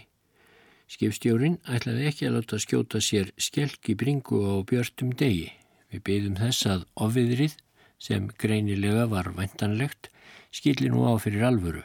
Skipstjórin 0.88 1.58
ætlaði 1.68 2.06
ekki 2.08 2.28
að 2.28 2.38
láta 2.38 2.60
skjóta 2.64 3.00
sér 3.04 3.28
skelk 3.36 3.90
í 3.92 3.96
bringu 4.00 4.40
á 4.40 4.64
björnum 4.64 5.12
degi. 5.20 5.50
Við 5.92 6.04
byggðum 6.08 6.40
þess 6.40 6.68
að 6.72 6.86
ofiðrið 7.04 7.58
sem 8.00 8.32
greinilega 8.40 9.04
var 9.12 9.28
vendanlegt, 9.36 10.08
skilli 10.48 10.88
nú 10.88 11.04
á 11.04 11.20
fyrir 11.20 11.44
alvöru 11.50 11.84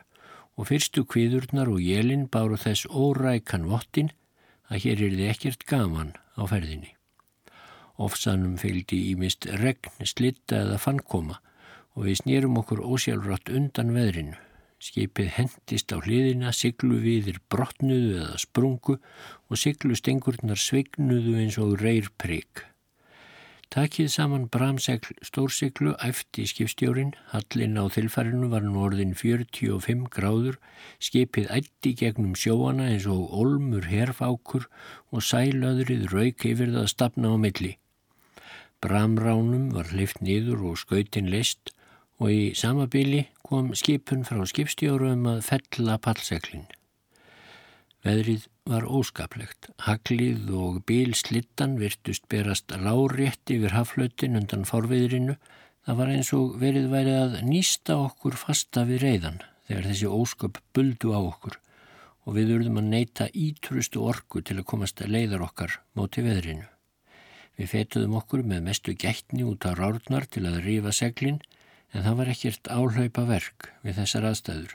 og 0.55 0.69
fyrstu 0.69 1.03
kviðurnar 1.09 1.67
og 1.73 1.83
jélinn 1.83 2.29
báru 2.31 2.55
þess 2.61 2.87
órækan 2.87 3.67
vottin 3.67 4.13
að 4.71 4.85
hér 4.85 5.01
er 5.03 5.17
þið 5.17 5.31
ekkert 5.33 5.65
gaman 5.67 6.13
á 6.39 6.47
ferðinni. 6.47 6.93
Ofsanum 7.99 8.55
fylgdi 8.61 9.09
í 9.11 9.17
mist 9.19 9.49
regn, 9.49 9.91
slitta 10.07 10.63
eða 10.63 10.79
fannkoma 10.79 11.41
og 11.93 12.07
við 12.07 12.19
snýrum 12.23 12.59
okkur 12.61 12.81
ósjálfrátt 12.85 13.51
undan 13.53 13.93
veðrinu. 13.95 14.35
Skipið 14.83 15.29
hendist 15.37 15.93
á 15.95 15.97
hliðina, 16.03 16.51
siglu 16.51 16.97
viðir 16.99 17.39
brotnuðu 17.47 18.17
eða 18.25 18.41
sprungu 18.41 18.97
og 18.99 19.59
siglu 19.59 19.95
stengurnar 19.95 20.59
svignuðu 20.59 21.37
eins 21.39 21.59
og 21.61 21.77
reyrprygg. 21.79 22.65
Takið 23.73 24.09
saman 24.13 24.43
bramsegl 24.53 25.15
stórsiglu 25.25 25.95
æfti 26.05 26.43
skipstjórin, 26.45 27.15
hallin 27.31 27.79
á 27.79 27.89
þilfarinu 27.89 28.51
var 28.51 28.61
nú 28.67 28.83
orðin 28.85 29.15
45 29.17 30.03
gráður, 30.13 30.59
skipið 31.01 31.47
ætti 31.55 31.95
gegnum 31.97 32.35
sjóana 32.37 32.91
eins 32.91 33.07
og 33.09 33.31
olmur 33.33 33.87
herfákur 33.89 34.67
og 35.09 35.25
sælöðrið 35.25 36.05
rauk 36.11 36.45
yfir 36.51 36.69
það 36.75 36.83
að 36.83 36.91
stapna 36.93 37.33
á 37.33 37.37
milli. 37.47 37.71
Bramránum 38.83 39.71
var 39.73 39.89
hlift 39.89 40.21
niður 40.21 40.67
og 40.69 40.77
skautin 40.83 41.31
list 41.33 41.73
og 42.21 42.29
í 42.31 42.53
samabili 42.57 43.25
kom 43.45 43.73
skipun 43.77 44.23
frá 44.27 44.43
skipstjórum 44.49 45.25
að 45.31 45.43
fella 45.47 45.97
pallseglin. 46.01 46.67
Veðrið 48.03 48.47
var 48.67 48.85
óskaplegt. 48.87 49.69
Haglið 49.85 50.51
og 50.59 50.81
bílslittan 50.87 51.77
virtust 51.79 52.27
berast 52.31 52.71
lárétt 52.75 53.51
yfir 53.51 53.75
haflautin 53.75 54.35
undan 54.39 54.67
forviðrinu. 54.67 55.37
Það 55.83 55.99
var 55.99 56.11
eins 56.11 56.31
og 56.35 56.57
verið 56.59 56.89
værið 56.91 57.19
að 57.21 57.37
nýsta 57.47 57.97
okkur 57.99 58.37
fasta 58.39 58.83
við 58.87 59.03
reyðan 59.07 59.41
þegar 59.67 59.87
þessi 59.89 60.11
ósköp 60.11 60.59
buldu 60.75 61.15
á 61.15 61.19
okkur 61.23 61.59
og 62.23 62.37
við 62.37 62.53
urðum 62.57 62.79
að 62.79 62.91
neyta 62.91 63.25
ítrustu 63.35 64.03
orku 64.07 64.43
til 64.43 64.59
að 64.59 64.67
komast 64.67 65.01
að 65.03 65.11
leiðar 65.15 65.43
okkar 65.43 65.79
móti 65.97 66.23
veðrinu. 66.23 66.67
Við 67.59 67.69
fetuðum 67.69 68.15
okkur 68.19 68.45
með 68.47 68.63
mestu 68.67 68.95
gætni 68.95 69.43
út 69.47 69.67
á 69.67 69.75
rárnar 69.75 70.25
til 70.31 70.45
að 70.47 70.61
rífa 70.63 70.93
seglinn 70.95 71.41
en 71.93 72.05
það 72.05 72.17
var 72.19 72.31
ekkert 72.33 72.71
áhlaupa 72.73 73.27
verk 73.29 73.69
við 73.85 73.99
þessar 74.01 74.29
aðstæður. 74.31 74.73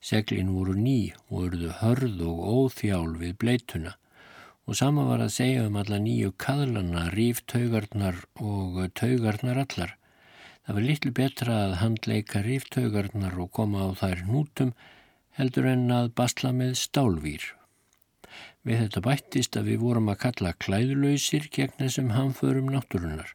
Seglin 0.00 0.52
voru 0.54 0.74
ný 0.78 0.98
og 1.28 1.48
urðu 1.48 1.72
hörð 1.80 2.20
og 2.28 2.44
óþjál 2.58 3.16
við 3.18 3.34
bleituna 3.40 3.96
og 4.68 4.76
sama 4.76 5.06
var 5.08 5.22
að 5.24 5.32
segja 5.32 5.64
um 5.64 5.78
alla 5.80 5.96
nýju 5.96 6.34
kaðlana, 6.36 7.06
ríftaugarnar 7.14 8.18
og 8.36 8.82
taugarnar 9.00 9.62
allar. 9.62 9.94
Það 10.66 10.76
var 10.76 10.84
litlu 10.84 11.12
betra 11.16 11.54
að 11.64 11.76
handleika 11.80 12.42
ríftaugarnar 12.44 13.38
og 13.40 13.48
koma 13.56 13.86
á 13.88 13.96
þær 13.96 14.26
nútum 14.28 14.74
heldur 15.40 15.70
en 15.70 15.88
að 15.94 16.10
basla 16.20 16.52
með 16.52 16.74
stálvýr. 16.82 17.46
Við 18.68 18.82
þetta 18.82 19.04
bættist 19.06 19.56
að 19.56 19.70
við 19.72 19.80
vorum 19.86 20.12
að 20.12 20.20
kalla 20.26 20.52
klæðlausir 20.60 21.48
gegn 21.54 21.78
þessum 21.80 22.12
hamförum 22.12 22.68
náttúrunar. 22.74 23.32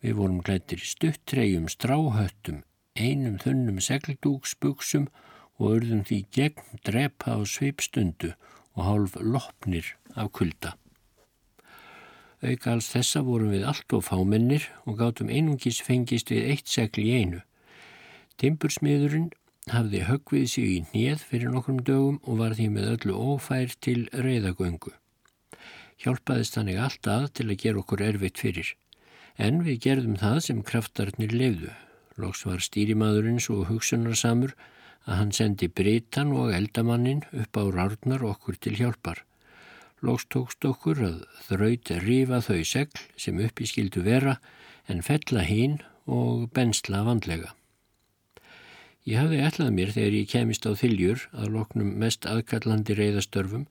Við 0.00 0.16
vorum 0.16 0.40
klættir 0.40 0.80
stuttreyjum, 0.80 1.66
stráhöttum, 1.68 2.62
einum 2.96 3.36
þunnum 3.42 3.80
segldúksbuksum 3.84 5.10
og 5.60 5.74
urðum 5.76 6.04
því 6.08 6.20
gegn 6.32 6.78
drepa 6.86 7.36
á 7.36 7.40
sveipstundu 7.44 8.32
og 8.76 8.86
hálf 8.86 9.18
lopnir 9.20 9.92
af 10.16 10.32
kulda. 10.32 10.76
Auka 12.40 12.72
alls 12.72 12.88
þessa 12.88 13.20
vorum 13.26 13.52
við 13.52 13.66
allt 13.68 13.92
og 13.92 14.06
fámennir 14.06 14.64
og 14.88 14.96
gátum 15.02 15.28
einungis 15.28 15.82
fengist 15.84 16.32
við 16.32 16.54
eitt 16.54 16.72
segl 16.72 17.04
í 17.04 17.12
einu. 17.20 17.42
Timbursmiðurinn 18.40 19.28
hafði 19.68 20.06
höggvið 20.08 20.46
sig 20.48 20.70
í 20.72 20.78
nýð 20.94 21.26
fyrir 21.28 21.52
nokkrum 21.52 21.82
dögum 21.84 22.16
og 22.24 22.40
var 22.40 22.56
því 22.56 22.70
með 22.72 22.92
öllu 22.94 23.18
ófær 23.34 23.76
til 23.84 24.06
reyðagöngu. 24.16 24.94
Hjálpaðist 26.00 26.56
þannig 26.56 26.80
allt 26.80 27.10
að 27.12 27.26
til 27.36 27.50
að 27.50 27.60
gera 27.60 27.82
okkur 27.82 28.06
erfitt 28.06 28.40
fyrir. 28.40 28.72
En 29.38 29.62
við 29.64 29.80
gerðum 29.86 30.16
það 30.20 30.40
sem 30.46 30.62
kraftarnir 30.66 31.32
lefðu. 31.32 31.70
Lóks 32.20 32.44
var 32.44 32.60
stýrimadurinn 32.64 33.40
svo 33.40 33.64
hugsunarsamur 33.68 34.56
að 35.06 35.16
hann 35.16 35.32
sendi 35.32 35.68
Britan 35.68 36.32
og 36.36 36.52
eldamannin 36.54 37.22
upp 37.32 37.56
á 37.56 37.64
rárnar 37.72 38.24
okkur 38.26 38.58
til 38.60 38.76
hjálpar. 38.76 39.22
Lóks 40.04 40.26
tókst 40.32 40.64
okkur 40.64 41.00
að 41.04 41.22
þraut 41.48 41.92
rifa 42.04 42.40
þau 42.44 42.60
segl 42.64 43.00
sem 43.16 43.40
uppi 43.40 43.68
skildu 43.68 44.04
vera 44.04 44.38
en 44.88 45.02
fella 45.04 45.44
hín 45.44 45.80
og 46.06 46.48
bensla 46.56 47.02
vandlega. 47.06 47.54
Ég 49.08 49.16
hafði 49.16 49.40
ætlað 49.44 49.76
mér 49.76 49.92
þegar 49.94 50.16
ég 50.18 50.28
kemist 50.28 50.66
á 50.68 50.72
þiljur 50.76 51.22
að 51.32 51.52
loknum 51.56 51.94
mest 52.00 52.26
aðkallandi 52.28 52.96
reyðastörfum 52.98 53.66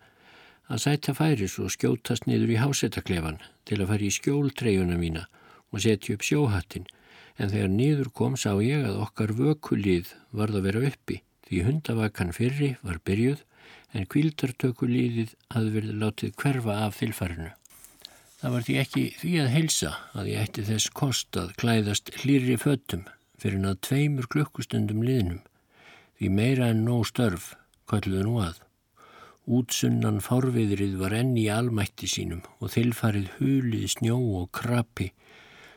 að 0.69 0.82
sæta 0.86 1.13
færis 1.17 1.58
og 1.62 1.74
skjótast 1.74 2.26
niður 2.26 2.56
í 2.56 2.62
hásettaklefan 2.62 3.38
til 3.69 3.80
að 3.82 3.91
fara 3.91 4.08
í 4.08 4.13
skjóltreyjuna 4.13 4.98
mína 4.98 5.28
og 5.70 5.84
setja 5.84 6.16
upp 6.16 6.26
sjóhattin 6.26 6.88
en 7.40 7.52
þegar 7.52 7.72
niður 7.74 8.10
kom 8.16 8.36
sá 8.40 8.52
ég 8.64 8.84
að 8.86 9.00
okkar 9.06 9.36
vökulíð 9.38 10.14
varð 10.36 10.60
að 10.60 10.66
vera 10.70 10.88
uppi 10.90 11.22
því 11.48 11.62
hundavakan 11.68 12.34
fyrri 12.36 12.74
var 12.86 13.00
byrjuð 13.08 13.46
en 13.98 14.10
kvildartökulíðið 14.14 15.34
hafði 15.54 15.72
verið 15.78 16.02
látið 16.04 16.36
hverfa 16.42 16.76
af 16.86 17.00
þilfarinu. 17.00 17.52
Það 18.40 18.54
var 18.56 18.66
því 18.66 18.76
ekki 18.84 19.06
því 19.20 19.32
að 19.44 19.54
heilsa 19.56 19.94
að 20.16 20.30
ég 20.32 20.44
ætti 20.46 20.66
þess 20.70 20.92
kost 20.96 21.40
að 21.40 21.56
klæðast 21.60 22.12
hlýri 22.22 22.56
föttum 22.62 23.06
fyrir 23.40 23.66
að 23.68 23.82
tveimur 23.88 24.30
klukkustundum 24.32 25.02
liðnum 25.04 25.42
því 26.20 26.30
meira 26.36 26.70
en 26.72 26.86
nóg 26.86 27.08
störf 27.10 27.54
kalluðu 27.90 28.26
nú 28.28 28.40
að. 28.44 28.62
Útsunnan 29.50 30.20
fárviðrið 30.22 31.00
var 31.02 31.16
enni 31.18 31.48
í 31.48 31.52
almætti 31.52 32.08
sínum 32.12 32.44
og 32.60 32.76
þilfarið 32.76 33.32
hulið 33.40 33.88
snjó 33.96 34.20
og 34.40 34.52
krapi 34.54 35.10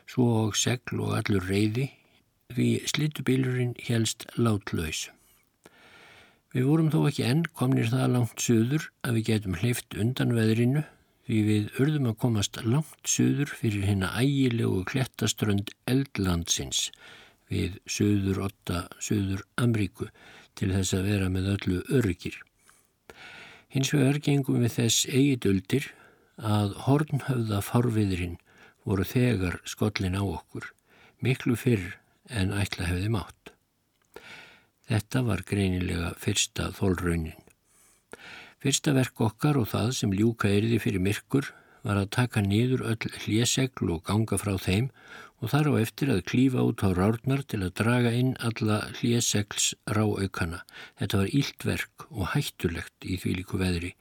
svo 0.09 0.29
og 0.43 0.55
segl 0.59 1.01
og 1.03 1.17
allur 1.19 1.45
reyði 1.49 1.89
því 2.53 2.69
slittubilurinn 2.89 3.75
helst 3.87 4.25
látlaus. 4.37 5.07
Við 6.53 6.67
vorum 6.69 6.91
þó 6.93 6.99
ekki 7.09 7.25
enn 7.25 7.47
komnir 7.57 7.89
það 7.89 8.11
langt 8.13 8.43
söður 8.43 8.89
að 9.01 9.17
við 9.17 9.29
getum 9.31 9.57
hleyft 9.57 9.95
undan 9.97 10.35
veðrinu 10.37 10.83
því 11.25 11.39
við 11.47 11.81
urðum 11.81 12.09
að 12.11 12.19
komast 12.21 12.59
langt 12.61 13.09
söður 13.09 13.53
fyrir 13.57 13.87
hérna 13.87 14.11
ægilegu 14.19 14.83
klettaströnd 14.91 15.73
eldlandsins 15.89 16.89
við 17.49 17.79
söður 17.89 18.43
8, 18.49 18.83
söður 19.01 19.43
Amríku 19.61 20.09
til 20.59 20.71
þess 20.75 20.93
að 20.97 21.09
vera 21.09 21.29
með 21.33 21.49
öllu 21.55 21.81
örgir. 21.99 22.37
Hins 23.73 23.89
vegar 23.95 24.19
gengum 24.21 24.61
við 24.61 24.75
þess 24.77 25.07
eigidöldir 25.09 25.89
að 26.37 26.75
hornhöfða 26.85 27.61
farviðrin 27.65 28.37
voru 28.87 29.05
þegar 29.07 29.59
skollin 29.67 30.17
á 30.19 30.23
okkur, 30.23 30.67
miklu 31.23 31.55
fyrr 31.59 31.97
en 32.29 32.53
ætla 32.55 32.87
hefði 32.89 33.09
mátt. 33.13 33.53
Þetta 34.89 35.23
var 35.27 35.43
greinilega 35.47 36.13
fyrsta 36.19 36.69
þólraunin. 36.75 37.39
Fyrsta 38.63 38.93
verk 38.95 39.19
okkar 39.23 39.59
og 39.59 39.69
það 39.71 39.91
sem 39.97 40.15
ljúka 40.15 40.51
erði 40.51 40.79
fyrir 40.79 41.03
myrkur 41.03 41.49
var 41.83 41.99
að 41.99 42.11
taka 42.15 42.43
niður 42.43 42.85
öll 42.93 43.11
hljesegl 43.25 43.91
og 43.91 44.03
ganga 44.07 44.39
frá 44.39 44.53
þeim 44.59 44.89
og 45.43 45.51
þar 45.51 45.69
á 45.71 45.83
eftir 45.83 46.11
að 46.13 46.23
klífa 46.31 46.63
út 46.63 46.83
á 46.87 46.95
rárnar 46.95 47.43
til 47.43 47.59
að 47.65 47.73
draga 47.79 48.13
inn 48.15 48.31
alla 48.39 48.79
hljesegls 48.99 49.73
ráaukana. 49.91 50.61
Þetta 50.99 51.19
var 51.19 51.33
íldverk 51.39 52.07
og 52.11 52.31
hættulegt 52.35 53.07
í 53.07 53.19
því 53.19 53.35
líku 53.41 53.59
veðri 53.59 53.91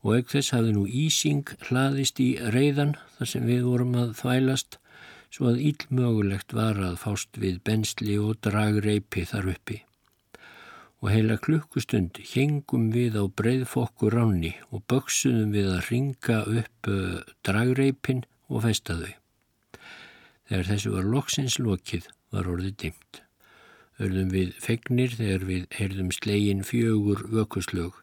og 0.00 0.30
þess 0.32 0.54
hafði 0.54 0.72
nú 0.76 0.86
Ísing 0.86 1.50
hlaðist 1.68 2.20
í 2.22 2.30
reyðan 2.54 2.94
þar 3.18 3.30
sem 3.32 3.44
við 3.48 3.66
vorum 3.68 3.96
að 4.00 4.14
þvælast 4.20 4.78
svo 5.30 5.52
að 5.52 5.62
íllmögulegt 5.70 6.54
var 6.56 6.80
að 6.82 6.98
fást 7.04 7.38
við 7.38 7.60
bensli 7.66 8.16
og 8.18 8.40
dragreipi 8.44 9.26
þar 9.28 9.52
uppi. 9.54 9.78
Og 11.00 11.12
heila 11.14 11.38
klukkustund 11.40 12.18
hengum 12.32 12.90
við 12.92 13.16
á 13.16 13.24
breyðfokku 13.28 14.10
ráni 14.12 14.52
og 14.68 14.84
böksuðum 14.90 15.54
við 15.54 15.70
að 15.76 15.86
ringa 15.88 16.42
upp 16.60 16.90
dragreipin 17.46 18.24
og 18.50 18.66
festa 18.66 18.98
þau. 18.98 19.14
Þegar 20.50 20.70
þessu 20.72 20.92
var 20.96 21.08
loksins 21.14 21.56
lokið 21.62 22.10
var 22.34 22.48
orðið 22.50 22.76
dimt. 22.84 23.22
Örðum 24.00 24.32
við 24.32 24.52
fegnir 24.60 25.12
þegar 25.14 25.46
við 25.46 25.64
heyrðum 25.76 26.12
slegin 26.16 26.64
fjögur 26.66 27.26
vökuslög 27.32 28.00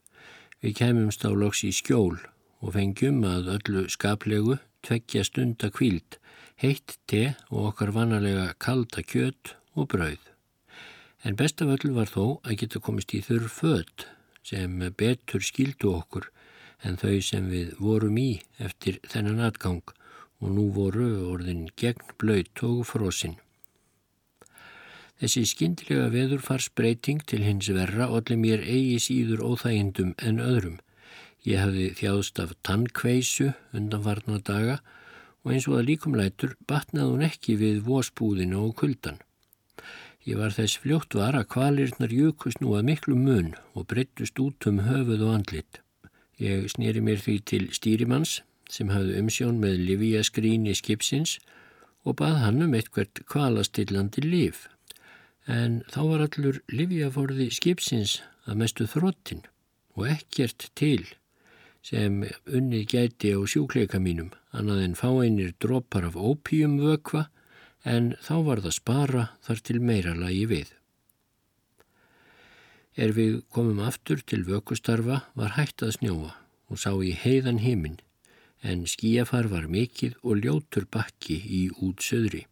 Við 0.63 0.73
kemumst 0.79 1.21
á 1.21 1.29
loks 1.29 1.61
í 1.67 1.71
skjól 1.75 2.17
og 2.65 2.73
fengjum 2.73 3.21
að 3.29 3.51
öllu 3.57 3.83
skaplegu 3.93 4.57
tveggja 4.85 5.21
stunda 5.27 5.69
kvíld, 5.69 6.17
heitt 6.57 6.97
te 7.05 7.35
og 7.51 7.71
okkar 7.71 7.93
vanalega 7.93 8.55
kalda 8.57 9.03
kjött 9.05 9.53
og 9.77 9.91
brauð. 9.93 10.23
En 11.21 11.37
best 11.37 11.61
af 11.61 11.75
öllu 11.75 11.93
var 11.93 12.09
þó 12.09 12.39
að 12.41 12.57
geta 12.63 12.81
komist 12.81 13.13
í 13.13 13.21
þurr 13.21 13.49
född 13.53 14.07
sem 14.47 14.81
betur 14.97 15.45
skildu 15.45 15.93
okkur 15.93 16.29
en 16.85 16.97
þau 16.97 17.17
sem 17.21 17.49
við 17.51 17.73
vorum 17.81 18.17
í 18.21 18.29
eftir 18.57 19.01
þennan 19.05 19.43
atgang 19.49 19.83
og 20.41 20.53
nú 20.53 20.69
voru 20.73 21.09
orðin 21.33 21.67
gegn 21.77 22.15
blöyt 22.17 22.63
og 22.65 22.85
frosinn. 22.89 23.37
Þessi 25.17 25.47
skindilega 25.49 26.11
veðurfarsbreyting 26.13 27.23
til 27.25 27.39
hins 27.41 27.71
verra 27.73 28.05
allir 28.13 28.37
mér 28.37 28.61
eigi 28.61 28.99
síður 29.01 29.39
óþægindum 29.47 30.11
en 30.21 30.37
öðrum. 30.37 30.75
Ég 31.41 31.57
hafði 31.63 31.87
þjáðst 31.97 32.41
af 32.43 32.51
tannkveisu 32.67 33.47
undanfarnar 33.73 34.43
daga 34.45 34.75
og 35.41 35.55
eins 35.55 35.65
og 35.71 35.79
að 35.79 35.89
líkumlætur 35.89 36.53
batnaði 36.69 37.15
hún 37.15 37.25
ekki 37.31 37.57
við 37.57 37.81
vósbúðinu 37.87 38.61
og 38.67 38.75
kuldan. 38.83 39.17
Ég 40.27 40.37
var 40.37 40.53
þess 40.53 40.77
fljótt 40.83 41.17
var 41.17 41.33
að 41.39 41.49
kvalirnar 41.55 42.13
jökust 42.13 42.61
nú 42.61 42.77
að 42.77 42.87
miklu 42.91 43.17
mun 43.17 43.53
og 43.73 43.89
breyttust 43.89 44.37
út 44.43 44.69
um 44.69 44.83
höfuð 44.85 45.25
og 45.25 45.35
andlit. 45.39 45.81
Ég 46.37 46.69
snýri 46.69 47.01
mér 47.01 47.25
því 47.25 47.39
til 47.41 47.63
stýrimanns 47.73 48.43
sem 48.69 48.93
hafði 48.93 49.17
umsjón 49.23 49.57
með 49.63 49.81
Livíaskrín 49.87 50.69
í 50.69 50.77
skipsins 50.77 51.39
og 52.05 52.19
bað 52.21 52.41
hann 52.43 52.65
um 52.67 52.75
eitthvert 52.77 53.25
kvalastillandi 53.25 54.21
líf 54.21 54.67
en 55.47 55.81
þá 55.91 56.01
var 56.11 56.25
allur 56.25 56.59
livjaforði 56.71 57.47
skipsins 57.55 58.19
að 58.47 58.59
mestu 58.63 58.87
þróttin 58.89 59.45
og 59.95 60.09
ekkert 60.11 60.69
til 60.75 61.07
sem 61.87 62.23
unnið 62.45 62.83
gæti 62.91 63.31
á 63.31 63.39
sjúkleika 63.47 63.99
mínum 64.03 64.33
annað 64.51 64.83
en 64.83 64.97
fá 64.99 65.09
einir 65.23 65.53
drópar 65.63 66.07
af 66.09 66.17
ópíumvökva 66.19 67.27
en 67.87 68.15
þá 68.23 68.35
var 68.47 68.63
það 68.65 68.75
spara 68.75 69.23
þar 69.45 69.63
til 69.69 69.79
meira 69.79 70.15
lagi 70.17 70.43
við. 70.49 70.73
Er 72.97 73.13
við 73.13 73.39
komum 73.53 73.79
aftur 73.85 74.19
til 74.25 74.41
vökustarfa 74.43 75.21
var 75.37 75.55
hægt 75.55 75.85
að 75.85 75.95
snjóa 75.99 76.33
og 76.67 76.81
sá 76.81 76.91
í 76.97 77.13
heiðan 77.15 77.61
heiminn 77.63 77.99
en 78.65 78.87
skíafar 78.89 79.47
var 79.51 79.69
mikill 79.71 80.15
og 80.23 80.41
ljótur 80.43 80.87
bakki 80.91 81.37
í 81.37 81.67
útsöðri. 81.77 82.47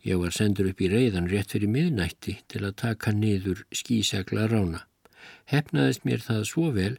Ég 0.00 0.16
var 0.16 0.32
sendur 0.32 0.70
upp 0.70 0.80
í 0.80 0.88
reyðan 0.88 1.28
rétt 1.28 1.52
fyrir 1.52 1.68
miðnætti 1.68 2.38
til 2.48 2.62
að 2.64 2.78
taka 2.80 3.12
niður 3.12 3.66
skísegla 3.74 4.46
rána. 4.48 4.86
Hefnaðist 5.52 6.06
mér 6.08 6.22
það 6.24 6.46
svo 6.48 6.70
vel 6.72 6.94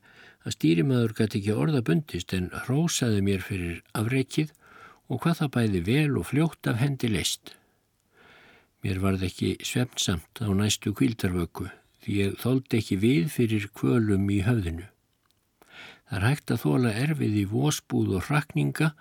að 0.46 0.56
stýrimaður 0.58 1.16
gæti 1.18 1.40
ekki 1.40 1.56
orða 1.64 1.82
bundist 1.86 2.34
en 2.38 2.52
rósaði 2.68 3.24
mér 3.26 3.42
fyrir 3.46 3.82
afreikið 3.98 4.54
og 5.10 5.24
hvað 5.24 5.42
það 5.42 5.54
bæði 5.58 5.82
vel 5.90 6.18
og 6.22 6.30
fljótt 6.30 6.70
af 6.70 6.80
hendi 6.82 7.10
leist. 7.10 7.56
Mér 8.86 9.02
varð 9.02 9.26
ekki 9.28 9.56
svefnsamt 9.66 10.42
á 10.42 10.50
næstu 10.54 10.94
kvildarvöku 10.98 11.68
því 12.02 12.18
ég 12.18 12.38
þóldi 12.42 12.80
ekki 12.82 12.98
við 13.02 13.28
fyrir 13.34 13.68
kvölum 13.78 14.30
í 14.34 14.42
höfðinu. 14.46 14.88
Það 16.10 16.18
er 16.18 16.28
hægt 16.28 16.54
að 16.54 16.64
þóla 16.66 16.94
erfið 17.02 17.36
í 17.42 17.44
vósbúð 17.50 18.16
og 18.18 18.26
hrakninga 18.30 18.92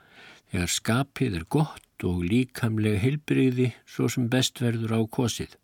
þegar 0.51 0.73
skapið 0.75 1.39
er 1.41 1.47
gott 1.57 2.07
og 2.07 2.23
líkamlega 2.27 3.01
heilbriði 3.03 3.71
svo 3.87 4.09
sem 4.13 4.29
best 4.33 4.61
verður 4.63 4.97
á 4.99 5.01
kosið. 5.07 5.57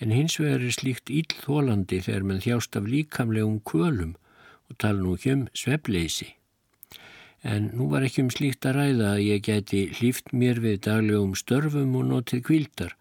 En 0.00 0.12
hins 0.12 0.36
vegar 0.40 0.64
er 0.64 0.74
slíkt 0.76 1.12
íllþólandi 1.12 2.02
þegar 2.04 2.26
mann 2.28 2.42
þjást 2.44 2.76
af 2.76 2.88
líkamlegum 2.90 3.60
kvölum 3.64 4.16
og 4.68 4.78
tala 4.82 5.00
nú 5.00 5.14
ekki 5.16 5.32
um 5.36 5.46
svepleysi. 5.56 6.32
En 7.46 7.70
nú 7.78 7.86
var 7.92 8.04
ekki 8.06 8.24
um 8.24 8.32
slíkt 8.34 8.66
að 8.66 8.80
ræða 8.80 9.12
að 9.14 9.24
ég 9.24 9.44
geti 9.46 9.82
hlýft 9.98 10.32
mér 10.34 10.60
við 10.64 10.80
daglegum 10.88 11.36
störfum 11.38 11.94
og 12.00 12.08
notið 12.10 12.42
kvildar. 12.48 12.96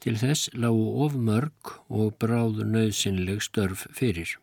Til 0.00 0.16
þess 0.20 0.50
lágu 0.56 0.86
of 1.04 1.16
mörg 1.16 1.74
og 1.88 2.14
bráðu 2.20 2.66
nöðsynleg 2.68 3.42
störf 3.44 3.86
fyrir. 3.96 4.36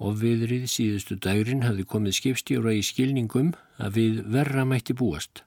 Ofviðrið 0.00 0.64
síðustu 0.72 1.18
dægrin 1.20 1.66
hafði 1.66 1.84
komið 1.92 2.14
skipstjóra 2.16 2.72
í 2.72 2.80
skilningum 2.86 3.52
að 3.76 3.96
við 3.98 4.20
verra 4.32 4.64
mætti 4.64 4.96
búast 4.96 5.42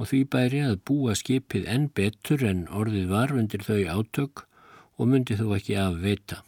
og 0.00 0.08
því 0.10 0.20
bæri 0.32 0.62
að 0.64 0.80
búa 0.88 1.12
skipið 1.18 1.68
enn 1.70 1.84
betur 1.94 2.42
en 2.48 2.64
orðið 2.72 3.12
var 3.12 3.34
undir 3.36 3.62
þau 3.66 3.82
átök 3.92 4.46
og 4.96 5.10
myndi 5.10 5.36
þó 5.38 5.46
ekki 5.58 5.76
af 5.78 6.00
veita. 6.02 6.40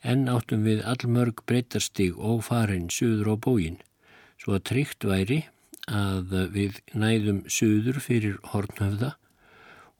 Enn 0.00 0.30
áttum 0.30 0.62
við 0.64 0.84
allmörg 0.86 1.42
breytarstig 1.50 2.16
og 2.16 2.44
farin 2.46 2.86
suður 2.92 3.34
á 3.34 3.36
bógin 3.36 3.80
svo 4.38 4.54
að 4.56 4.66
tryggt 4.70 5.08
væri 5.10 5.40
að 5.90 6.36
við 6.54 6.78
næðum 6.94 7.42
suður 7.50 7.98
fyrir 8.04 8.38
hornhöfða 8.52 9.16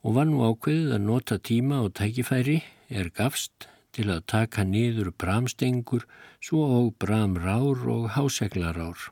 og 0.07 0.15
var 0.15 0.29
nú 0.31 0.45
ákveðið 0.47 0.95
að 0.95 1.07
nota 1.09 1.39
tíma 1.51 1.83
og 1.83 1.97
tækifæri 1.99 2.61
er 2.89 3.11
gafst 3.11 3.69
til 3.97 4.09
að 4.13 4.27
taka 4.31 4.65
niður 4.65 5.13
bramstengur 5.17 6.05
svo 6.41 6.65
og 6.79 6.95
bramrár 7.03 7.87
og 7.89 8.11
háseglarár. 8.17 9.09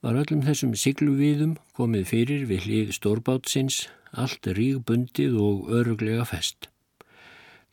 Var 0.00 0.16
öllum 0.22 0.42
þessum 0.46 0.72
sigluvíðum 0.80 1.58
komið 1.76 2.04
fyrir 2.08 2.44
við 2.48 2.66
hlið 2.66 2.92
stórbátsins 2.96 3.82
allt 4.16 4.48
rígbundið 4.56 5.36
og 5.36 5.68
öruglega 5.76 6.24
fest. 6.24 6.70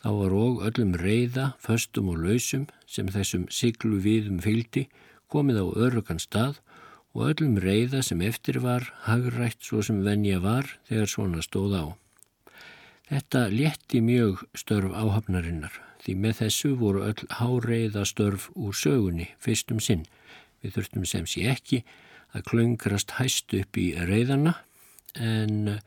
Þá 0.04 0.10
var 0.14 0.34
og 0.38 0.60
öllum 0.68 0.94
reyða, 1.00 1.54
föstum 1.64 2.12
og 2.12 2.20
lausum 2.22 2.68
sem 2.86 3.08
þessum 3.10 3.48
sigluvíðum 3.50 4.42
fylgdi 4.44 4.86
komið 5.32 5.64
á 5.64 5.66
örugan 5.88 6.22
stað 6.22 6.60
og 7.16 7.32
öllum 7.32 7.58
reyða 7.64 8.04
sem 8.06 8.22
eftir 8.22 8.60
var 8.62 8.86
hagrætt 9.08 9.64
svo 9.64 9.82
sem 9.82 10.04
venja 10.06 10.44
var 10.44 10.70
þegar 10.90 11.10
svona 11.14 11.42
stóð 11.42 11.74
á. 11.80 11.86
Þetta 13.08 13.46
létti 13.48 14.02
mjög 14.04 14.42
störf 14.58 14.92
áhafnarinnar 14.92 15.72
því 16.04 16.16
með 16.24 16.40
þessu 16.42 16.74
voru 16.76 17.06
öll 17.08 17.30
háreiða 17.40 18.04
störf 18.08 18.50
úr 18.52 18.76
sögunni 18.76 19.30
fyrstum 19.44 19.80
sinn. 19.84 20.04
Við 20.60 20.76
þurftum 20.76 21.06
sem 21.08 21.28
sé 21.30 21.46
ekki 21.48 21.84
að 22.36 22.44
klöngrast 22.50 23.16
hæst 23.16 23.56
upp 23.56 23.80
í 23.80 23.94
reyðana 23.96 24.58
en 25.16 25.78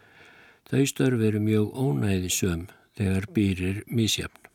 þau 0.70 0.84
störf 0.88 1.20
eru 1.28 1.42
mjög 1.44 1.76
ónæði 1.76 2.32
söm 2.32 2.66
þegar 2.96 3.28
býrir 3.36 3.82
mísjafn. 3.88 4.48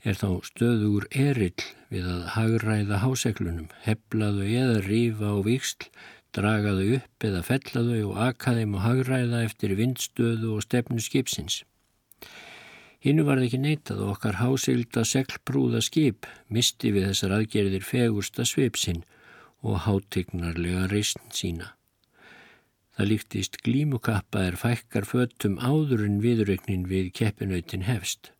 Er 0.00 0.16
þá 0.16 0.40
stöður 0.48 1.04
erill 1.12 1.66
við 1.92 2.06
að 2.08 2.28
hagræða 2.32 3.02
háseglunum, 3.02 3.68
heflaðu 3.84 4.46
eða 4.48 4.78
rífa 4.86 5.34
á 5.36 5.38
viksl, 5.44 5.90
dragaðu 6.32 6.94
upp 6.96 7.26
eða 7.28 7.42
fellaðu 7.44 8.04
og 8.08 8.22
akaðum 8.30 8.78
og 8.78 8.86
hagræða 8.86 9.42
eftir 9.50 9.76
vindstöðu 9.76 10.54
og 10.56 10.64
stefnu 10.64 11.04
skipsins. 11.04 11.60
Hinnu 13.00 13.24
var 13.24 13.38
það 13.40 13.46
ekki 13.46 13.58
neitað 13.64 14.00
og 14.04 14.08
okkar 14.14 14.38
hásilda 14.42 15.06
seglprúða 15.08 15.80
skip 15.84 16.26
misti 16.52 16.90
við 16.92 17.06
þessar 17.08 17.38
aðgerðir 17.38 17.84
fegursta 17.88 18.44
sveipsinn 18.44 19.04
og 19.64 19.86
hátignarlega 19.86 20.84
reysn 20.90 21.30
sína. 21.32 21.70
Það 22.96 23.08
líktist 23.08 23.56
glímukappa 23.64 24.42
er 24.50 24.58
fækkar 24.60 25.06
föttum 25.08 25.56
áður 25.56 26.04
en 26.04 26.18
viðrögnin 26.20 26.84
við 26.90 27.08
keppinautin 27.16 27.86
hefst. 27.88 28.34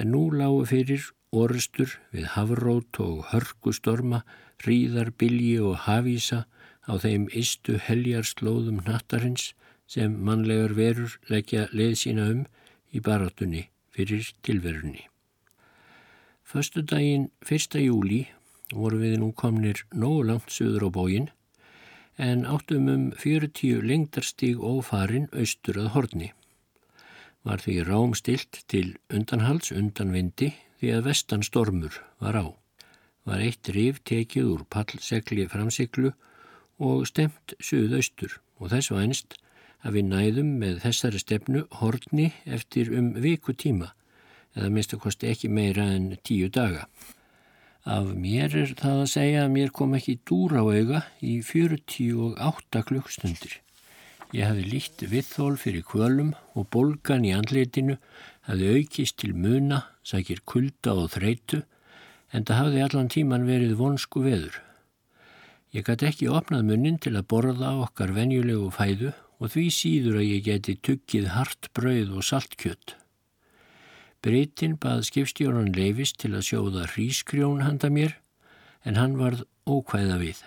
En 0.00 0.14
nú 0.14 0.30
lágu 0.32 0.64
fyrir 0.70 1.10
orustur 1.36 1.98
við 2.14 2.30
hafrót 2.32 2.96
og 3.04 3.26
hörgustorma, 3.34 4.22
ríðar, 4.64 5.12
bilji 5.12 5.58
og 5.60 5.84
hafísa 5.84 6.46
á 6.88 6.92
þeim 6.96 7.28
istu 7.36 7.76
heljarslóðum 7.76 8.80
nattarins 8.88 9.52
sem 9.84 10.16
mannlegar 10.24 10.72
verur 10.72 11.18
leggja 11.28 11.68
leið 11.76 11.96
sína 12.06 12.30
um 12.32 12.44
í 12.92 13.00
barátunni 13.00 13.66
fyrir 13.92 14.28
tilverunni. 14.44 15.06
Föstu 16.44 16.82
daginn 16.84 17.30
1. 17.48 17.78
júli 17.80 18.26
voru 18.72 18.98
við 19.00 19.18
nú 19.20 19.32
komnir 19.32 19.84
nógu 19.92 20.26
langt 20.28 20.52
söður 20.52 20.88
á 20.88 20.90
bógin 20.92 21.28
en 22.16 22.44
áttum 22.44 22.88
um 22.92 23.04
40 23.16 23.80
lengdarstíg 23.88 24.60
ófarin 24.60 25.30
austur 25.32 25.80
að 25.80 25.92
horni. 25.96 26.32
Var 27.42 27.58
því 27.64 27.76
rám 27.88 28.12
stilt 28.14 28.62
til 28.68 28.96
undanhals 29.10 29.72
undan 29.72 30.12
vindi 30.12 30.52
því 30.80 30.92
að 30.96 31.06
vestan 31.08 31.42
stormur 31.46 31.96
var 32.20 32.36
á. 32.38 32.46
Var 33.24 33.40
eitt 33.40 33.68
rif 33.74 34.02
tekið 34.04 34.50
úr 34.52 34.66
pallsegli 34.68 35.46
framsiklu 35.50 36.12
og 36.82 37.06
stemt 37.06 37.54
söðaustur 37.62 38.40
og 38.58 38.72
þess 38.74 38.92
vænst 38.94 39.38
að 39.82 39.98
við 39.98 40.06
næðum 40.10 40.52
með 40.60 40.78
þessari 40.84 41.20
stefnu 41.22 41.64
horni 41.80 42.30
eftir 42.46 42.92
um 42.94 43.12
viku 43.22 43.54
tíma 43.54 43.90
eða 44.56 44.70
minnst 44.70 44.94
að 44.94 45.02
kosti 45.06 45.30
ekki 45.32 45.50
meira 45.50 45.86
en 45.94 46.12
tíu 46.22 46.50
daga. 46.52 46.86
Af 47.82 48.12
mér 48.14 48.52
er 48.54 48.74
það 48.78 49.00
að 49.02 49.10
segja 49.10 49.44
að 49.44 49.54
mér 49.56 49.72
kom 49.74 49.94
ekki 49.98 50.20
dúr 50.28 50.54
á 50.54 50.62
auga 50.62 51.00
í 51.18 51.40
48 51.42 52.82
klukkstundir. 52.88 53.56
Ég 54.32 54.48
hafi 54.48 54.62
líkt 54.64 55.02
viðþól 55.04 55.56
fyrir 55.60 55.84
kvölum 55.84 56.30
og 56.56 56.68
bolgan 56.72 57.26
í 57.26 57.34
andleitinu 57.36 57.98
hafi 58.46 58.70
aukist 58.76 59.18
til 59.20 59.34
muna, 59.34 59.82
sækir 60.06 60.44
kulda 60.48 60.94
og 60.94 61.10
þreitu 61.16 61.64
en 62.32 62.46
það 62.48 62.62
hafi 62.62 62.84
allan 62.86 63.10
tíman 63.12 63.48
verið 63.48 63.74
vonsku 63.80 64.22
veður. 64.24 64.54
Ég 65.72 65.84
gæti 65.88 66.08
ekki 66.08 66.30
opnað 66.32 66.66
munnin 66.68 66.98
til 67.00 67.14
að 67.16 67.28
borða 67.32 67.74
okkar 67.82 68.14
venjulegu 68.16 68.70
fæðu 68.72 69.12
og 69.42 69.50
því 69.50 69.64
síður 69.74 70.20
að 70.20 70.28
ég 70.28 70.44
geti 70.46 70.76
tuggið 70.86 71.32
hart 71.34 71.68
brauð 71.74 72.18
og 72.20 72.26
saltkjött. 72.26 72.94
Breytin 74.22 74.76
bað 74.78 75.02
skipstjóran 75.08 75.72
leifist 75.74 76.20
til 76.22 76.30
að 76.36 76.46
sjóða 76.46 76.86
hrískrjón 76.92 77.64
handa 77.66 77.90
mér 77.90 78.14
en 78.86 78.98
hann 79.00 79.18
varð 79.18 79.42
ókvæða 79.66 80.20
við. 80.20 80.44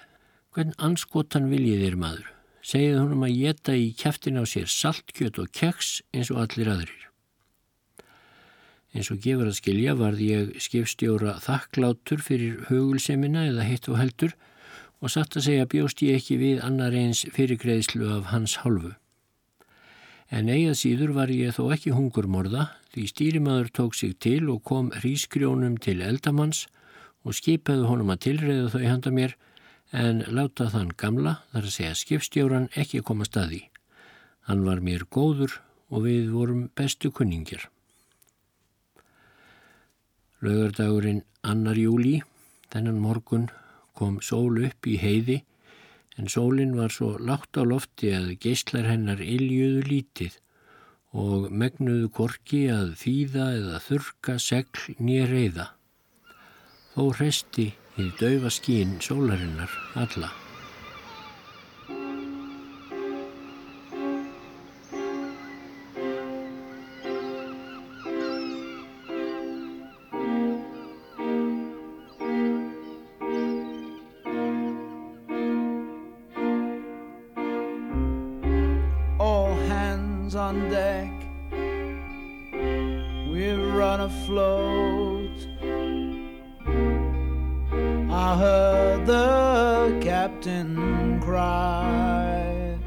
Hvern 0.55 0.71
anskotan 0.79 1.49
viljið 1.51 1.83
þér 1.83 1.97
maður? 1.99 2.29
Segið 2.65 3.01
húnum 3.01 3.25
að 3.27 3.35
geta 3.41 3.75
í 3.75 3.89
kæftin 3.99 4.39
á 4.39 4.43
sér 4.47 4.71
saltkjött 4.71 5.41
og 5.43 5.51
keks 5.51 5.99
eins 6.15 6.31
og 6.31 6.39
allir 6.45 6.71
aðrir. 6.71 7.03
Eins 8.95 9.11
og 9.11 9.19
gefur 9.19 9.51
að 9.51 9.57
skilja 9.59 9.97
varð 9.99 10.23
ég 10.23 10.55
skipstjóra 10.63 11.35
þakklátur 11.43 12.23
fyrir 12.23 12.63
hugulsemina 12.69 13.43
eða 13.49 13.67
hitt 13.67 13.89
og 13.91 13.99
heldur 13.99 14.37
og 15.01 15.11
satt 15.11 15.35
að 15.35 15.47
segja 15.47 15.71
bjóst 15.71 16.03
ég 16.05 16.19
ekki 16.19 16.37
við 16.41 16.61
annar 16.65 16.95
eins 16.95 17.25
fyrirgreðslu 17.35 18.07
af 18.17 18.31
hans 18.31 18.59
hálfu. 18.63 18.93
En 20.33 20.49
eigað 20.49 20.79
síður 20.79 21.11
var 21.15 21.29
ég 21.29 21.53
þó 21.53 21.67
ekki 21.75 21.93
hungurmorða 21.93 22.69
því 22.93 23.03
stýrimaður 23.11 23.69
tók 23.77 23.97
sig 23.97 24.15
til 24.19 24.49
og 24.49 24.63
kom 24.65 24.89
hrísgrjónum 24.95 25.77
til 25.81 25.99
eldamanns 26.01 26.65
og 27.25 27.37
skipaði 27.37 27.85
honum 27.89 28.13
að 28.13 28.23
tilreyða 28.25 28.71
þau 28.73 28.85
handa 28.87 29.13
mér 29.13 29.35
en 29.95 30.23
láta 30.33 30.67
þann 30.73 30.95
gamla 30.97 31.37
þar 31.51 31.67
að 31.67 31.75
segja 31.75 31.99
skipstjóran 31.99 32.71
ekki 32.75 33.03
koma 33.05 33.27
staði. 33.27 33.61
Hann 34.49 34.65
var 34.65 34.81
mér 34.81 35.05
góður 35.09 35.59
og 35.89 36.05
við 36.05 36.31
vorum 36.33 36.67
bestu 36.77 37.11
kunningir. 37.13 37.67
Laugardagurinn 40.41 41.23
annar 41.45 41.77
júli, 41.77 42.19
þennan 42.73 42.99
morgun 43.01 43.47
kom 43.97 44.21
sól 44.21 44.61
upp 44.67 44.87
í 44.87 44.97
heiði 45.01 45.41
en 46.19 46.31
sólinn 46.31 46.75
var 46.77 46.93
svo 46.93 47.15
látt 47.19 47.59
á 47.59 47.63
lofti 47.67 48.13
að 48.15 48.35
geyslar 48.43 48.87
hennar 48.87 49.23
iljuðu 49.23 49.83
lítið 49.89 50.39
og 51.15 51.49
megnuðu 51.51 52.11
korki 52.15 52.65
að 52.71 52.95
þýða 52.99 53.49
eða 53.59 53.81
þurka 53.87 54.37
segl 54.43 54.95
nýja 54.99 55.27
reyða. 55.31 55.67
Þó 56.95 57.03
hresti 57.19 57.69
í 57.99 58.09
daufa 58.19 58.51
skín 58.51 58.97
sólarinnar 59.03 59.71
alla. 59.99 60.31
gonna 83.97 84.09
float. 84.25 85.47
I 88.11 88.37
heard 88.37 89.05
the 89.05 89.97
captain 90.01 91.21
cry. 91.21 92.77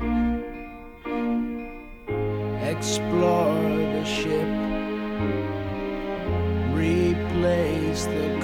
Explore 2.60 3.54
the 3.96 4.04
ship, 4.04 4.50
replace 6.74 8.04
the 8.04 8.37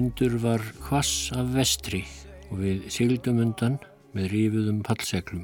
Vindur 0.00 0.38
var 0.40 0.62
kvass 0.80 1.28
af 1.36 1.50
vestri 1.52 1.98
og 2.48 2.62
við 2.62 2.86
sigldum 2.88 3.36
undan 3.42 3.74
með 4.16 4.30
rífuðum 4.32 4.78
pallseglum. 4.86 5.42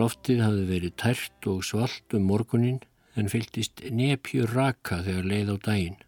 Loftið 0.00 0.38
hafði 0.40 0.62
verið 0.70 0.94
tært 1.02 1.48
og 1.52 1.58
svalt 1.68 2.16
um 2.16 2.24
morgunin 2.24 2.78
en 3.20 3.28
fylgist 3.28 3.82
nepjur 3.92 4.48
raka 4.56 5.02
þegar 5.04 5.28
leið 5.28 5.50
á 5.52 5.56
daginn. 5.66 5.98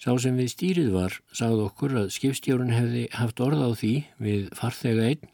Sá 0.00 0.16
sem 0.24 0.40
við 0.40 0.48
stýrið 0.54 0.88
var 0.96 1.18
sagði 1.42 1.66
okkur 1.66 1.98
að 2.00 2.08
skipstjórun 2.16 2.72
hefði 2.72 3.04
haft 3.18 3.44
orða 3.44 3.68
á 3.68 3.72
því 3.82 3.92
við 4.30 4.48
farþega 4.62 5.10
einn 5.10 5.30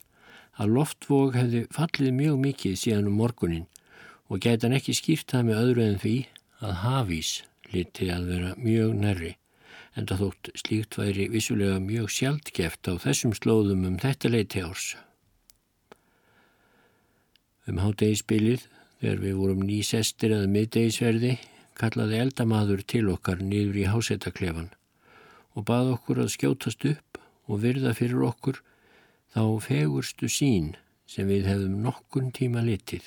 að 0.58 0.74
loftvóg 0.80 1.38
hefði 1.38 1.64
fallið 1.78 2.18
mjög 2.18 2.42
mikið 2.48 2.76
síðan 2.82 3.12
um 3.12 3.22
morgunin 3.22 3.70
og 4.26 4.42
gæti 4.42 4.66
hann 4.66 4.74
ekki 4.82 4.98
skýrt 4.98 5.30
það 5.36 5.48
með 5.52 5.62
öðru 5.62 5.88
en 5.92 6.04
því 6.08 6.18
að 6.66 6.76
hafís 6.82 7.32
liti 7.70 8.10
að 8.10 8.30
vera 8.34 8.54
mjög 8.58 9.00
nærri 9.06 9.34
en 9.94 10.08
það 10.10 10.22
þótt 10.24 10.50
slíkt 10.58 10.98
væri 10.98 11.26
vissulega 11.32 11.80
mjög 11.82 12.10
sjaldgeft 12.10 12.90
á 12.90 12.92
þessum 13.04 13.34
slóðum 13.36 13.86
um 13.88 13.98
þetta 14.02 14.30
leiti 14.30 14.62
árs. 14.64 14.94
Um 17.64 17.80
hátegisbilið, 17.80 18.66
þegar 19.00 19.20
við 19.22 19.40
vorum 19.40 19.64
nýsestir 19.64 20.34
eða 20.36 20.50
miðdegisverði, 20.50 21.34
kallaði 21.78 22.20
eldamaður 22.22 22.84
til 22.86 23.06
okkar 23.14 23.42
niður 23.42 23.80
í 23.82 23.88
hásettaklefan 23.90 24.70
og 25.54 25.66
bað 25.68 25.92
okkur 25.94 26.22
að 26.24 26.32
skjótast 26.34 26.86
upp 26.90 27.20
og 27.46 27.60
virða 27.62 27.94
fyrir 27.94 28.24
okkur 28.26 28.60
þá 29.34 29.42
fegurstu 29.62 30.30
sín 30.30 30.72
sem 31.10 31.28
við 31.30 31.48
hefðum 31.50 31.80
nokkun 31.84 32.30
tíma 32.34 32.62
litið. 32.64 33.06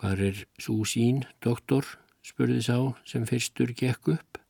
Hvar 0.00 0.20
er 0.20 0.40
svo 0.60 0.82
sín, 0.88 1.22
doktor, 1.44 1.86
spurði 2.24 2.60
sá 2.66 2.78
sem 3.08 3.24
fyrstur 3.28 3.72
gekk 3.76 4.10
upp. 4.16 4.40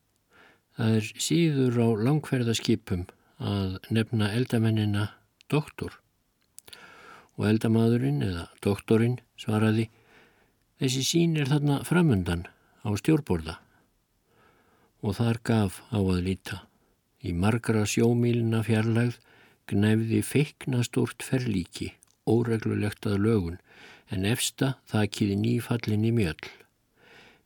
Það 0.74 0.96
er 0.98 1.10
síður 1.22 1.76
á 1.78 1.88
langferðaskipum 2.08 3.04
að 3.38 3.76
nefna 3.94 4.30
eldamennina 4.34 5.10
doktor 5.52 6.00
og 7.34 7.46
eldamadurinn 7.50 8.22
eða 8.26 8.48
doktorinn 8.62 9.20
svaraði 9.38 9.88
þessi 10.82 11.04
sín 11.06 11.36
er 11.38 11.50
þarna 11.50 11.80
framundan 11.86 12.46
á 12.82 12.90
stjórnborða 12.98 13.58
og 15.04 15.18
þar 15.18 15.40
gaf 15.44 15.80
á 15.92 16.00
að 16.00 16.22
líta. 16.26 16.62
Í 17.24 17.32
margra 17.36 17.84
sjómílina 17.88 18.62
fjarlægð 18.64 19.18
gnæfði 19.70 20.20
feikna 20.24 20.82
stort 20.84 21.24
ferlíki, 21.24 21.92
óreglulegt 22.28 23.06
að 23.08 23.20
lögun, 23.26 23.58
en 24.12 24.24
efsta 24.28 24.74
þakiði 24.90 25.36
nýfallin 25.40 26.04
í 26.08 26.12
mjöll. 26.12 26.48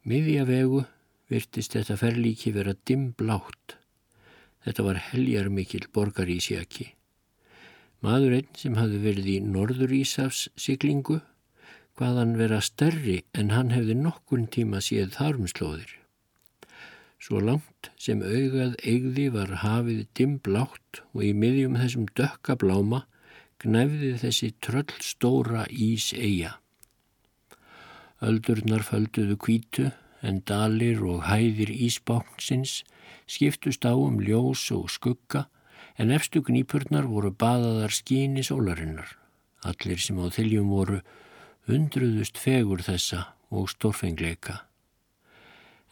Miðja 0.07 0.47
vegu 0.49 0.85
virtist 1.29 1.77
þetta 1.77 1.97
ferlíki 2.01 2.53
vera 2.57 2.75
dimmblátt. 2.88 3.77
Þetta 4.64 4.85
var 4.87 5.01
heljar 5.11 5.49
mikil 5.53 5.85
borgar 5.93 6.31
í 6.31 6.38
sjaki. 6.43 6.93
Maður 8.05 8.37
einn 8.38 8.51
sem 8.59 8.77
hafði 8.79 8.99
verið 9.03 9.31
í 9.33 9.38
norður 9.43 9.95
Ísafs 9.97 10.47
siglingu, 10.59 11.19
hvaðan 11.99 12.37
vera 12.38 12.61
stærri 12.62 13.23
en 13.35 13.51
hann 13.51 13.73
hefði 13.75 13.97
nokkun 13.99 14.47
tíma 14.55 14.83
séð 14.85 15.17
þarumslóðir. 15.17 15.97
Svo 17.19 17.41
langt 17.43 17.91
sem 17.99 18.23
augað 18.23 18.77
eigði 18.87 19.27
var 19.35 19.57
hafið 19.64 20.05
dimmblátt 20.14 21.01
og 21.11 21.25
í 21.27 21.33
miðjum 21.35 21.75
þessum 21.81 22.07
dökka 22.14 22.55
bláma 22.61 23.03
gnæfði 23.59 24.12
þessi 24.23 24.53
tröllstóra 24.62 25.64
ís 25.75 26.12
eiga. 26.14 26.61
Öldurnar 28.23 28.85
földuðu 28.87 29.35
kvítu 29.43 29.88
en 30.22 30.42
dalir 30.46 31.02
og 31.07 31.24
hæðir 31.28 31.70
ísbáknsins 31.70 32.83
skiptust 33.28 33.85
á 33.87 33.94
um 33.94 34.18
ljós 34.22 34.68
og 34.74 34.90
skugga 34.90 35.46
en 35.98 36.11
efstu 36.14 36.42
gnýpurnar 36.46 37.09
voru 37.11 37.31
baðaðar 37.35 37.94
skíni 37.94 38.44
sólarinnar. 38.46 39.16
Allir 39.66 39.98
sem 39.98 40.18
á 40.18 40.26
þiljum 40.31 40.70
voru 40.70 41.00
undruðust 41.68 42.38
fegur 42.38 42.83
þessa 42.87 43.35
og 43.50 43.68
stórfengleika. 43.72 44.62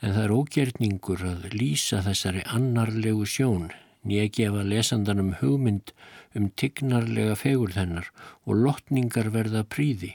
En 0.02 0.12
það 0.12 0.22
er 0.24 0.36
ógerningur 0.36 1.24
að 1.24 1.48
lýsa 1.56 2.02
þessari 2.04 2.44
annarlegu 2.46 3.26
sjón 3.26 3.70
nýja 4.06 4.28
gefa 4.30 4.62
lesandanum 4.62 5.32
hugmynd 5.40 5.90
um 6.38 6.50
tignarlega 6.54 7.34
fegur 7.38 7.72
þennar 7.74 8.12
og 8.46 8.60
lotningar 8.62 9.32
verða 9.34 9.64
príði. 9.66 10.12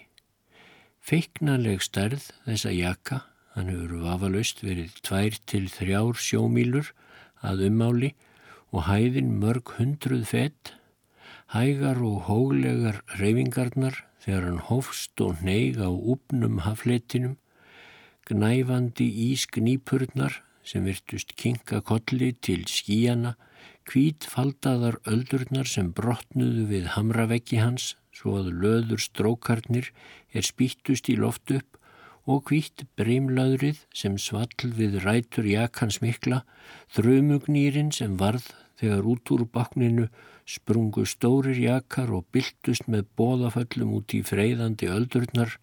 Feiknaleg 1.02 1.82
stærð 1.84 2.30
þessa 2.46 2.72
jaka 2.72 3.20
Hann 3.56 3.68
hefur 3.68 4.06
vafalaust 4.06 4.62
verið 4.64 4.94
tvær 5.04 5.38
til 5.50 5.66
þrjár 5.72 6.20
sjómílur 6.20 6.92
að 7.44 7.66
ummáli 7.68 8.14
og 8.72 8.86
hæðin 8.88 9.34
mörg 9.42 9.74
hundruð 9.76 10.24
fett, 10.30 10.72
hægar 11.52 12.00
og 12.08 12.30
hólegar 12.30 13.02
reyfingarnar 13.20 14.06
þegar 14.24 14.48
hann 14.48 14.62
hófst 14.70 15.24
og 15.26 15.42
neig 15.44 15.82
á 15.84 15.92
úpnum 15.92 16.62
hafletinum, 16.64 17.36
gnæfandi 18.30 19.10
ísknýpurnar 19.32 20.40
sem 20.64 20.86
virtust 20.88 21.34
kinka 21.36 21.82
kolli 21.84 22.32
til 22.40 22.64
skíjana, 22.70 23.36
kvítfaldaðar 23.90 25.02
öldurnar 25.10 25.68
sem 25.68 25.90
brotnuðu 25.98 26.68
við 26.70 26.88
hamraveggi 26.96 27.60
hans 27.60 27.96
svo 28.16 28.38
að 28.40 28.54
löður 28.62 29.02
strókarnir 29.02 29.90
er 30.32 30.46
spýttust 30.46 31.10
í 31.12 31.18
loft 31.20 31.52
upp 31.52 31.81
og 32.30 32.50
hvitt 32.50 32.86
breymlaðrið 33.00 33.82
sem 33.98 34.18
svall 34.22 34.74
við 34.78 35.00
rætur 35.06 35.48
jakans 35.50 36.02
mikla, 36.04 36.44
þrumugnýrin 36.94 37.92
sem 37.96 38.18
varð 38.20 38.52
þegar 38.82 39.08
út 39.14 39.34
úr 39.34 39.46
bakninu 39.50 40.08
sprungu 40.46 41.06
stórir 41.06 41.58
jakar 41.62 42.12
og 42.14 42.28
byltust 42.34 42.88
með 42.92 43.08
bóðaföllum 43.18 43.98
út 43.98 44.14
í 44.18 44.22
freyðandi 44.26 44.90
öldurnar. 44.92 45.58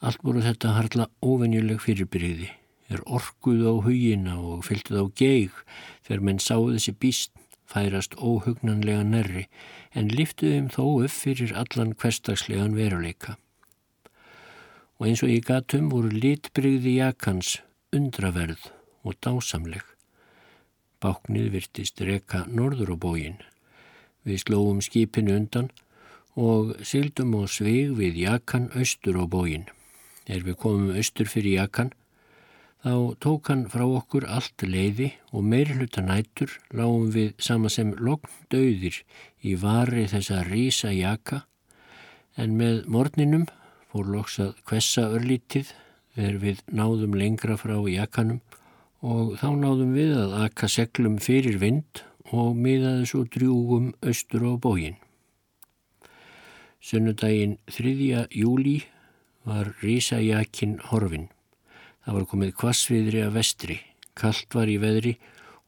Allt 0.00 0.22
voru 0.22 0.44
þetta 0.44 0.76
harla 0.76 1.08
ofenjuleg 1.24 1.80
fyrirbyrjiði, 1.82 2.52
er 2.92 3.02
orkuð 3.04 3.64
á 3.66 3.74
hugina 3.84 4.38
og 4.38 4.64
fylgtuð 4.68 5.02
á 5.02 5.06
geig 5.18 5.58
þegar 6.06 6.24
menn 6.28 6.40
sáðu 6.42 6.76
þessi 6.76 6.94
býst 7.02 7.34
færast 7.68 8.14
óhugnanlega 8.16 9.02
nærri 9.04 9.44
en 9.92 10.08
liftuðum 10.12 10.70
þó 10.72 10.84
upp 11.04 11.12
fyrir 11.12 11.52
allan 11.58 11.92
hverstagslegan 11.98 12.78
veruleika 12.78 13.36
og 14.98 15.06
eins 15.06 15.22
og 15.22 15.30
í 15.30 15.38
gatum 15.44 15.90
voru 15.92 16.10
litbrygði 16.10 16.96
jakans 16.98 17.58
undraverð 17.94 18.70
og 19.06 19.14
dásamleg. 19.24 19.84
Báknið 20.98 21.52
virtist 21.54 22.00
reka 22.02 22.42
norður 22.50 22.94
á 22.94 22.96
bógin. 22.98 23.38
Við 24.26 24.42
slóum 24.42 24.82
skipinu 24.82 25.36
undan 25.38 25.70
og 26.34 26.74
syldum 26.82 27.36
og 27.38 27.46
svig 27.54 27.94
við 27.98 28.18
jakan 28.24 28.68
austur 28.74 29.22
á 29.22 29.24
bógin. 29.30 29.68
Er 30.26 30.42
við 30.42 30.58
komum 30.60 30.90
austur 30.98 31.30
fyrir 31.30 31.62
jakan, 31.62 31.92
þá 32.82 33.14
tók 33.22 33.48
hann 33.50 33.66
frá 33.70 33.86
okkur 33.86 34.26
allt 34.26 34.62
leiði 34.62 35.12
og 35.32 35.46
meirhluta 35.46 36.02
nætur 36.02 36.52
lágum 36.70 37.08
við 37.14 37.32
sama 37.42 37.70
sem 37.70 37.94
lokn 37.98 38.30
döðir 38.50 39.00
í 39.42 39.54
vari 39.58 40.06
þessa 40.10 40.44
rísa 40.46 40.92
jaka 40.94 41.44
en 42.38 42.54
með 42.58 42.84
morninum 42.86 43.48
fór 43.98 44.12
loks 44.14 44.36
að 44.38 44.58
kvessa 44.68 45.08
örlítið 45.10 45.72
þegar 46.14 46.36
við 46.38 46.60
náðum 46.70 47.16
lengra 47.18 47.56
frá 47.58 47.74
jakanum 47.90 48.38
og 49.02 49.32
þá 49.40 49.48
náðum 49.58 49.96
við 49.96 50.12
að 50.20 50.34
akka 50.44 50.68
seglum 50.70 51.16
fyrir 51.22 51.58
vind 51.58 52.02
og 52.30 52.54
miðaði 52.54 53.08
svo 53.10 53.24
drjúgum 53.26 53.88
austur 54.06 54.44
á 54.46 54.52
bógin. 54.54 54.98
Sunnudaginn 56.78 57.56
3. 57.66 58.28
júli 58.30 58.76
var 59.42 59.72
Rísajakin 59.82 60.78
horfin. 60.92 61.26
Það 62.06 62.18
var 62.20 62.28
komið 62.30 62.54
kvassviðri 62.60 63.24
að 63.26 63.34
vestri, 63.40 63.80
kallt 64.14 64.54
var 64.54 64.70
í 64.70 64.78
veðri 64.78 65.16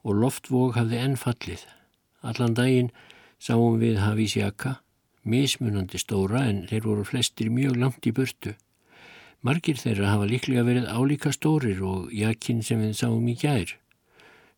og 0.07 0.23
loftvóg 0.23 0.79
hafði 0.79 1.03
enn 1.03 1.19
fallið. 1.19 1.67
Allan 2.23 2.55
daginn 2.55 2.95
sáum 3.43 3.81
við 3.83 3.99
hafís 4.05 4.39
jaka, 4.39 4.79
mismunandi 5.25 6.01
stóra 6.01 6.47
en 6.49 6.65
þeir 6.71 6.87
voru 6.87 7.05
flestir 7.05 7.51
mjög 7.53 7.79
langt 7.81 8.07
í 8.09 8.13
burtu. 8.17 8.55
Margir 9.41 9.79
þeirra 9.81 10.13
hafa 10.13 10.29
líklega 10.29 10.67
verið 10.67 10.91
álíka 10.93 11.33
stórir 11.33 11.81
og 11.85 12.11
jakin 12.13 12.61
sem 12.63 12.83
við 12.85 12.99
sáum 12.99 13.29
í 13.29 13.37
gær. 13.41 13.73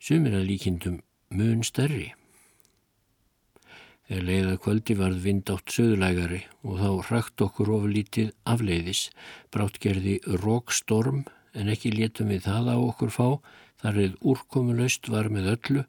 Sumir 0.03 0.35
að 0.35 0.49
líkindum 0.51 0.99
mun 1.31 1.63
stærri. 1.63 2.11
Þegar 4.11 4.27
leiða 4.27 4.57
kvöldi 4.65 4.97
varð 4.99 5.23
vind 5.23 5.51
átt 5.55 5.71
söðulægari 5.73 6.43
og 6.67 6.83
þá 6.83 6.89
hrakt 7.07 7.45
okkur 7.47 7.71
ofurlítið 7.79 8.33
afleiðis, 8.43 9.07
brátt 9.55 9.79
gerði 9.81 10.19
rókstorm 10.43 11.23
en 11.55 11.71
ekki 11.73 11.95
létum 11.95 12.33
við 12.35 12.49
það 12.49 12.75
á 12.75 12.77
okkur 12.83 13.15
fá 13.15 13.29
þar 13.83 13.99
við 14.03 14.21
úrkomulaust 14.35 15.09
var 15.15 15.31
með 15.33 15.51
öllu 15.55 15.87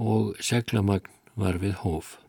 og 0.00 0.34
seglamagn 0.40 1.12
var 1.36 1.60
við 1.60 1.76
hóf. 1.84 2.23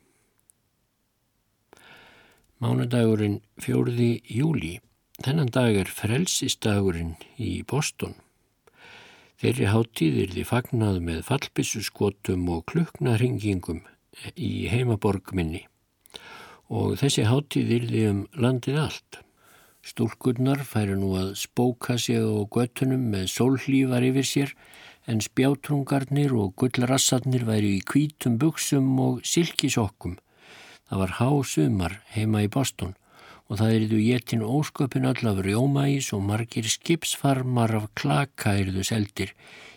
Mánudagurinn 2.63 3.41
fjóruði 3.59 4.21
júli. 4.31 4.77
Þennan 5.19 5.49
dag 5.51 5.75
er 5.75 5.89
frelsistagurinn 5.91 7.17
í 7.35 7.65
Boston. 7.67 8.15
Þeirri 9.43 9.67
háttíðir 9.67 10.31
því 10.31 10.45
fagnað 10.47 11.01
með 11.03 11.19
fallbissuskotum 11.27 12.47
og 12.55 12.63
kluknarhingingum 12.71 13.81
í 14.39 14.69
heimaborgminni 14.71 15.65
og 16.71 16.95
þessi 17.03 17.27
háttíðir 17.27 17.89
því 17.91 18.07
um 18.13 18.23
landið 18.39 18.81
allt. 18.85 19.19
Stúlkurnar 19.85 20.63
færi 20.65 20.95
nú 20.95 21.11
að 21.19 21.35
spóka 21.43 21.99
sig 21.99 22.23
á 22.23 22.39
göttunum 22.47 23.03
með 23.11 23.27
sólhlífar 23.35 24.07
yfir 24.07 24.31
sér 24.31 24.55
en 25.11 25.19
spjátrungarnir 25.21 26.31
og 26.33 26.55
gullrassarnir 26.55 27.43
væri 27.45 27.75
í 27.81 27.83
kvítum 27.83 28.39
buksum 28.39 28.95
og 29.03 29.19
silkisokkum. 29.27 30.15
Það 30.85 31.01
var 31.01 31.17
hásumar 31.19 31.97
heima 32.13 32.43
í 32.45 32.51
Boston 32.51 32.93
og 33.45 33.59
það 33.59 33.75
erðu 33.77 33.99
jétin 34.01 34.45
ósköpun 34.45 35.05
allaf 35.09 35.41
rjómaís 35.45 36.11
og 36.13 36.23
margir 36.25 36.65
skipsfarmar 36.69 37.75
af 37.77 37.91
klaka 37.97 38.55
erðu 38.57 38.85
seldir, 38.85 39.33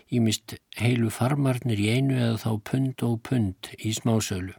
ímist 0.09 0.57
heilu 0.79 1.11
farmarnir 1.13 1.81
í 1.81 1.89
einu 1.93 2.17
eða 2.17 2.39
þá 2.41 2.51
pund 2.71 3.05
og 3.05 3.19
pund 3.25 3.69
í 3.77 3.93
smásölu. 3.93 4.55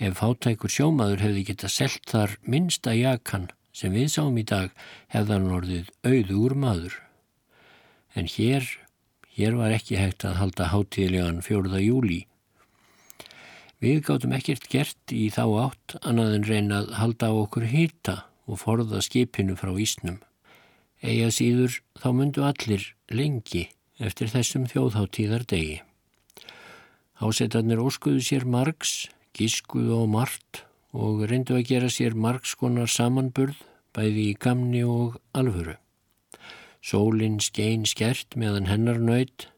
Ef 0.00 0.16
fátækur 0.16 0.72
sjómaður 0.72 1.26
hefði 1.26 1.44
geta 1.50 1.68
selt 1.68 2.06
þar 2.08 2.38
minnsta 2.48 2.94
jakan 2.96 3.50
sem 3.76 3.92
við 3.92 4.08
sáum 4.14 4.38
í 4.40 4.44
dag 4.48 4.72
hefðan 5.12 5.50
orðið 5.52 5.90
auður 6.00 6.56
maður. 6.56 6.96
En 8.16 8.24
hér, 8.26 8.64
hér 9.36 9.60
var 9.60 9.76
ekki 9.76 10.00
hægt 10.00 10.24
að 10.24 10.40
halda 10.40 10.70
hátíðlegan 10.72 11.44
fjórða 11.44 11.82
júli. 11.84 12.24
Við 13.80 14.02
gáttum 14.04 14.34
ekkert 14.36 14.66
gert 14.68 15.12
í 15.16 15.30
þá 15.32 15.44
átt 15.62 15.94
annað 16.04 16.34
en 16.36 16.42
reyna 16.44 16.80
að 16.82 16.90
halda 16.98 17.30
á 17.32 17.34
okkur 17.40 17.64
hýrta 17.70 18.16
og 18.44 18.60
forða 18.60 19.00
skipinu 19.00 19.56
frá 19.56 19.72
Ísnum. 19.72 20.18
Ega 21.00 21.30
síður 21.32 21.78
þá 21.96 22.08
myndu 22.18 22.44
allir 22.44 22.84
lengi 23.08 23.70
eftir 23.96 24.28
þessum 24.28 24.68
þjóðháttíðar 24.68 25.48
degi. 25.48 25.80
Hásetarnir 27.24 27.80
óskuðu 27.80 28.20
sér 28.24 28.44
margs, 28.44 29.08
gískuðu 29.32 29.96
á 29.96 30.04
margt 30.12 30.64
og 30.92 31.24
reyndu 31.32 31.56
að 31.56 31.68
gera 31.72 31.88
sér 31.88 32.12
margskonar 32.12 32.92
samanburð 32.92 33.64
bæði 33.96 34.30
í 34.30 34.38
gamni 34.44 34.84
og 34.84 35.16
alfuru. 35.32 35.80
Sólinn 36.84 37.40
skein 37.40 37.88
skert 37.88 38.36
meðan 38.36 38.68
hennar 38.68 39.00
nöyt 39.00 39.48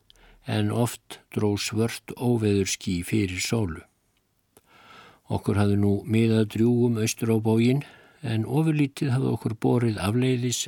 en 0.47 0.71
oft 0.71 1.19
dró 1.35 1.57
svört 1.59 2.15
óveður 2.19 2.71
skí 2.71 3.01
fyrir 3.07 3.43
sólu. 3.43 3.83
Okkur 5.31 5.61
hafði 5.61 5.77
nú 5.79 5.93
miðað 6.07 6.49
drjúum 6.57 6.99
austur 7.03 7.35
á 7.35 7.39
bógin 7.39 7.85
en 8.23 8.47
ofurlítið 8.47 9.13
hafði 9.15 9.31
okkur 9.37 9.55
borið 9.59 10.01
afleiðis 10.03 10.67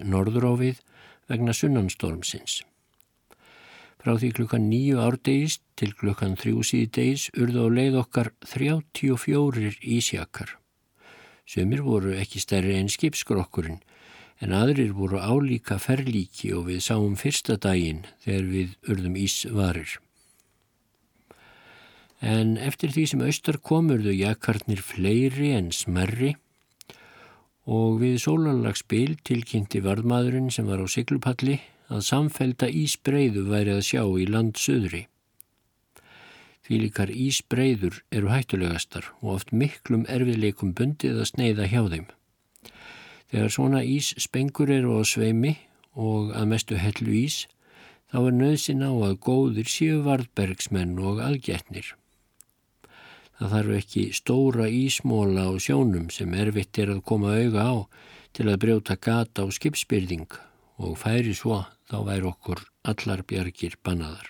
við 0.60 0.80
vegna 1.28 1.52
sunnanstormsins. 1.52 2.62
Frá 4.04 4.18
því 4.20 4.30
klukkan 4.36 4.68
nýju 4.68 5.00
árdegist 5.00 5.62
til 5.80 5.94
klukkan 5.96 6.36
þrjú 6.36 6.62
síðdeis 6.62 7.30
urðu 7.40 7.64
á 7.64 7.68
leið 7.72 7.94
okkar 8.02 8.30
34 8.44 9.80
ísjakar. 9.80 10.58
Sumir 11.48 11.80
voru 11.82 12.12
ekki 12.12 12.40
stærri 12.40 12.76
en 12.76 12.92
skipskrokkurinn 12.92 13.80
en 14.44 14.52
aðrir 14.52 14.92
voru 14.92 15.20
álíka 15.20 15.78
ferlíki 15.80 16.52
og 16.52 16.68
við 16.68 16.84
sáum 16.84 17.16
fyrsta 17.16 17.56
daginn 17.56 18.04
þegar 18.24 18.50
við 18.52 18.76
urðum 18.92 19.16
ísvarir. 19.24 20.03
En 22.24 22.54
eftir 22.56 22.88
því 22.94 23.04
sem 23.10 23.22
austar 23.26 23.58
komurðu 23.60 24.14
jakarnir 24.16 24.80
fleiri 24.80 25.50
en 25.58 25.68
smerri 25.76 26.30
og 27.68 27.98
við 28.00 28.16
sólarlagsbil 28.22 29.18
tilkynnti 29.28 29.82
varðmaðurinn 29.84 30.48
sem 30.52 30.64
var 30.68 30.80
á 30.80 30.88
siglupalli 30.88 31.58
að 31.92 32.06
samfelda 32.06 32.70
ísbreyðu 32.72 33.44
væri 33.50 33.74
að 33.74 33.84
sjá 33.90 34.02
í 34.04 34.24
landsöðri. 34.28 35.02
Því 36.64 36.78
líkar 36.80 37.10
ísbreyður 37.12 37.98
eru 38.08 38.30
hættulegastar 38.32 39.10
og 39.20 39.34
oft 39.34 39.52
miklum 39.52 40.06
erfiðleikum 40.08 40.72
bundið 40.76 41.20
að 41.20 41.28
sneiða 41.28 41.66
hjá 41.68 41.82
þeim. 41.92 42.06
Þegar 43.28 43.52
svona 43.52 43.82
ísspengur 43.84 44.72
eru 44.72 44.96
á 44.96 45.02
sveimi 45.04 45.58
og 45.92 46.32
að 46.32 46.48
mestu 46.54 46.80
hellu 46.80 47.12
ís, 47.20 47.44
þá 48.08 48.18
er 48.22 48.38
nöðsin 48.38 48.80
á 48.80 48.92
að 48.92 49.20
góðir 49.28 49.68
séu 49.68 50.00
varðbergsmenn 50.06 50.96
og 51.04 51.20
aðgætnir. 51.20 51.92
Það 53.38 53.54
þarf 53.54 53.76
ekki 53.80 54.02
stóra 54.14 54.66
ísmóla 54.70 55.48
á 55.50 55.52
sjónum 55.58 56.06
sem 56.14 56.34
erfitt 56.38 56.78
er 56.78 56.92
að 56.94 57.02
koma 57.08 57.34
auga 57.34 57.64
á 57.66 57.74
til 58.34 58.46
að 58.46 58.60
brjóta 58.62 58.94
gata 58.94 59.42
á 59.42 59.46
skipsbyrðing 59.50 60.30
og 60.78 60.94
færi 60.98 61.34
svo 61.34 61.64
þá 61.90 61.98
væri 62.06 62.28
okkur 62.30 62.62
allar 62.86 63.22
bjargir 63.26 63.74
bannaðar. 63.82 64.28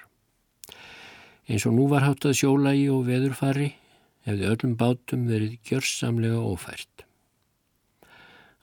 Eins 1.45 1.67
og 1.69 1.75
nú 1.77 1.89
var 1.93 2.07
hátt 2.07 2.25
að 2.25 2.39
sjólægi 2.41 2.87
og 2.93 3.05
veðurfari 3.09 3.75
hefði 4.25 4.49
öllum 4.53 4.77
bátum 4.81 5.27
verið 5.29 5.59
gjörsamlega 5.69 6.41
ófært. 6.41 7.05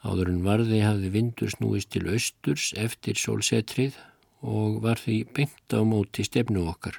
Áður 0.02 0.32
en 0.32 0.42
varði 0.46 0.80
hafði 0.82 1.12
vindur 1.14 1.52
snúist 1.54 1.92
til 1.94 2.08
austurs 2.10 2.72
eftir 2.74 3.20
sólsetrið 3.22 4.00
og 4.42 4.80
var 4.82 4.98
því 4.98 5.20
beint 5.38 5.76
á 5.78 5.86
móti 5.86 6.26
stefnu 6.26 6.66
okkar. 6.72 6.98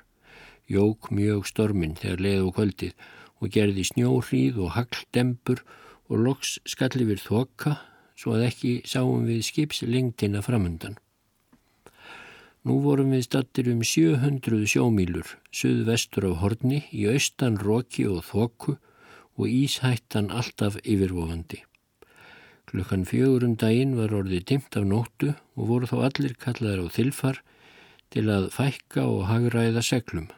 Jók 0.70 1.10
mjög 1.10 1.48
stormin 1.50 1.98
þegar 1.98 2.22
leið 2.22 2.44
og 2.46 2.54
kvöldið 2.60 2.94
og 3.42 3.50
gerði 3.50 3.84
snjóhríð 3.90 4.60
og 4.62 4.76
hagldembur 4.76 5.64
og 6.08 6.22
loks 6.26 6.58
skalli 6.68 7.08
við 7.08 7.24
þoka 7.26 7.80
svo 8.14 8.36
að 8.36 8.46
ekki 8.50 8.72
sáum 8.86 9.26
við 9.26 9.42
skipslengtina 9.48 10.42
framundan. 10.46 10.94
Nú 12.62 12.78
vorum 12.84 13.10
við 13.10 13.24
stattir 13.26 13.66
um 13.72 13.80
700 13.82 14.68
sjómílur, 14.70 15.26
suðvestur 15.50 16.28
af 16.28 16.38
horni, 16.44 16.84
í 16.94 17.08
austan 17.10 17.58
roki 17.58 18.06
og 18.06 18.22
þoku 18.28 18.76
og 19.34 19.46
íshættan 19.48 20.30
alltaf 20.30 20.76
yfirvofandi. 20.84 21.64
Klukkan 22.70 23.02
fjögurum 23.08 23.56
daginn 23.58 23.96
var 23.98 24.14
orðið 24.14 24.44
dimt 24.52 24.78
af 24.78 24.86
nóttu 24.86 25.32
og 25.58 25.72
voru 25.72 25.88
þá 25.90 25.96
allir 26.06 26.36
kallaðar 26.38 26.86
á 26.86 26.94
þilfar 26.94 27.42
til 28.14 28.28
að 28.30 28.46
fækka 28.54 29.08
og 29.10 29.26
hagræða 29.26 29.82
seglum. 29.82 30.30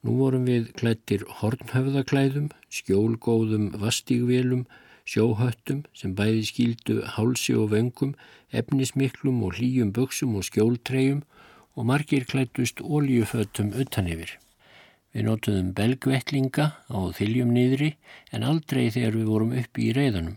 Nú 0.00 0.14
vorum 0.16 0.46
við 0.48 0.70
klættir 0.80 1.26
hornhöfðaklæðum, 1.40 2.48
skjólgóðum 2.72 3.66
vastígvélum, 3.82 4.62
sjóhöttum 5.04 5.82
sem 5.92 6.14
bæði 6.16 6.46
skýldu 6.48 6.96
hálsi 7.16 7.56
og 7.60 7.74
vöngum, 7.74 8.14
efnismiklum 8.50 9.42
og 9.44 9.58
hlýjum 9.58 9.90
buksum 9.96 10.38
og 10.40 10.46
skjóltreyjum 10.48 11.20
og 11.76 11.88
margir 11.92 12.24
klættust 12.24 12.80
óljufötum 12.80 13.74
utan 13.76 14.08
yfir. 14.08 14.38
Við 15.12 15.26
notuðum 15.26 15.72
belgvettlinga 15.76 16.66
á 16.86 16.98
þiljum 17.18 17.52
nýðri 17.52 17.94
en 18.32 18.46
aldrei 18.46 18.86
þegar 18.94 19.18
við 19.18 19.30
vorum 19.34 19.56
uppi 19.58 19.90
í 19.90 19.94
reyðanum 19.96 20.36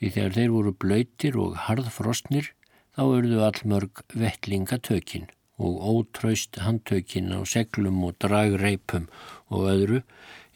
því 0.00 0.12
þegar 0.14 0.36
þeir 0.36 0.54
voru 0.54 0.72
blöytir 0.82 1.36
og 1.40 1.58
harðfrostnir 1.66 2.52
þá 2.96 3.02
örðu 3.04 3.44
allmörg 3.46 4.02
vettlingatökin 4.16 5.28
og 5.60 5.80
ótraust 5.92 6.58
handtökin 6.64 7.30
á 7.36 7.44
seglum 7.44 8.00
og 8.06 8.16
dragreipum 8.22 9.08
og 9.52 9.68
öðru 9.74 10.00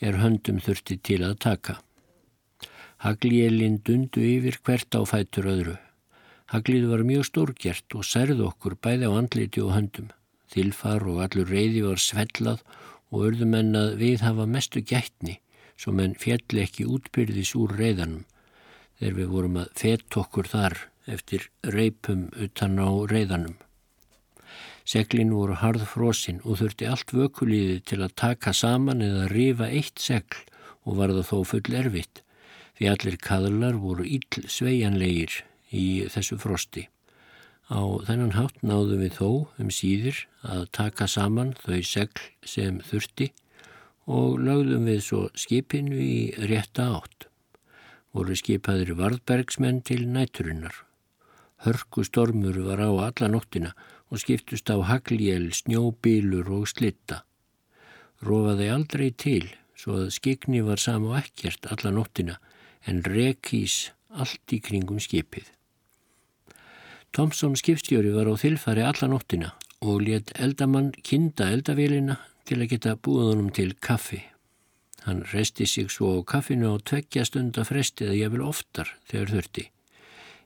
er 0.00 0.20
höndum 0.22 0.62
þurfti 0.64 0.96
til 1.04 1.20
að 1.28 1.38
taka. 1.46 1.76
Haglíelin 3.04 3.82
dundu 3.84 4.24
yfir 4.24 4.58
hvert 4.64 4.96
á 4.96 5.00
fætur 5.04 5.50
öðru. 5.52 5.76
Haglið 6.52 6.88
var 6.88 7.04
mjög 7.04 7.28
stórgjert 7.28 7.96
og 7.98 8.08
særð 8.08 8.40
okkur 8.48 8.78
bæði 8.80 9.08
á 9.08 9.12
andliti 9.12 9.60
og 9.60 9.74
höndum. 9.76 10.10
Þilfar 10.52 11.04
og 11.10 11.20
allur 11.24 11.50
reyði 11.50 11.84
var 11.84 12.00
svellað 12.00 12.62
og 13.12 13.28
örðu 13.28 13.48
menn 13.48 13.76
að 13.76 13.96
við 14.00 14.24
hafa 14.24 14.46
mestu 14.48 14.80
gætni 14.80 15.38
svo 15.76 15.92
menn 15.92 16.14
fjalli 16.18 16.62
ekki 16.64 16.86
útbyrðis 16.86 17.54
úr 17.58 17.74
reyðanum 17.78 18.24
þegar 18.98 19.16
við 19.18 19.30
vorum 19.34 19.60
að 19.62 19.70
fett 19.80 20.18
okkur 20.20 20.48
þar 20.50 20.76
eftir 21.10 21.48
reipum 21.76 22.28
utan 22.40 22.78
á 22.80 22.88
reyðanum. 23.10 23.56
Seglin 24.84 25.32
voru 25.32 25.56
harð 25.56 25.86
frosinn 25.88 26.42
og 26.44 26.60
þurfti 26.60 26.88
allt 26.90 27.14
vökulíði 27.16 27.78
til 27.88 28.02
að 28.04 28.16
taka 28.20 28.52
saman 28.52 29.00
eða 29.04 29.30
rifa 29.32 29.70
eitt 29.72 30.02
segl 30.02 30.42
og 30.84 30.98
var 31.00 31.14
það 31.16 31.28
þó 31.30 31.38
full 31.52 31.78
erfitt 31.80 32.20
því 32.78 32.90
allir 32.90 33.16
kaðlar 33.22 33.78
voru 33.80 34.04
ill 34.04 34.48
sveianlegir 34.50 35.40
í 35.74 35.86
þessu 36.10 36.38
frosti. 36.42 36.88
Á 37.70 37.80
þennan 38.04 38.34
hátt 38.36 38.60
náðum 38.60 39.00
við 39.00 39.14
þó 39.18 39.28
um 39.62 39.70
síðir 39.72 40.26
að 40.44 40.66
taka 40.76 41.08
saman 41.08 41.54
þau 41.62 41.80
segl 41.80 42.26
sem 42.44 42.82
þurfti 42.84 43.30
og 44.04 44.36
lögðum 44.44 44.90
við 44.90 45.00
svo 45.06 45.22
skipinu 45.32 45.96
í 45.96 46.18
rétta 46.50 46.90
átt. 46.98 47.30
Voru 48.14 48.36
skipaðir 48.36 48.92
varðbergsmenn 48.98 49.80
til 49.86 50.04
næturinnar. 50.12 50.74
Hörku 51.64 52.04
stormur 52.04 52.56
var 52.66 52.82
á 52.84 52.92
alla 52.92 53.28
nóttina 53.32 53.70
og 54.12 54.20
skiptust 54.20 54.68
á 54.68 54.76
hagljél, 54.84 55.48
snjóbílur 55.48 56.50
og 56.52 56.68
slitta. 56.68 57.24
Rófaði 58.20 58.68
aldrei 58.68 59.10
til 59.16 59.48
svo 59.72 59.96
að 60.02 60.12
skikni 60.12 60.60
var 60.64 60.80
sam 60.80 61.08
og 61.08 61.16
ekkert 61.22 61.64
alla 61.72 61.92
nóttina 61.96 62.36
en 62.84 63.00
rekís 63.02 63.94
allt 64.12 64.52
í 64.52 64.60
kringum 64.60 65.00
skipið. 65.00 65.48
Tomsson 67.16 67.56
skipstjóri 67.56 68.12
var 68.12 68.28
á 68.28 68.34
þilfari 68.36 68.84
alla 68.84 69.08
nóttina 69.08 69.54
og 69.80 70.04
let 70.04 70.34
eldamann 70.36 70.92
kinda 71.00 71.48
eldavélina 71.48 72.18
til 72.44 72.60
að 72.60 72.70
geta 72.74 72.96
búið 72.96 73.30
honum 73.30 73.52
til 73.56 73.72
kaffi. 73.80 74.20
Hann 75.04 75.24
resti 75.32 75.66
sig 75.66 75.88
svo 75.88 76.20
á 76.20 76.24
kaffinu 76.24 76.72
á 76.72 76.80
tveggja 76.80 77.24
stunda 77.24 77.64
fresti 77.64 78.04
eða 78.04 78.20
ég 78.20 78.32
vil 78.36 78.44
oftar 78.44 78.92
þegar 79.08 79.32
þurfti. 79.32 79.64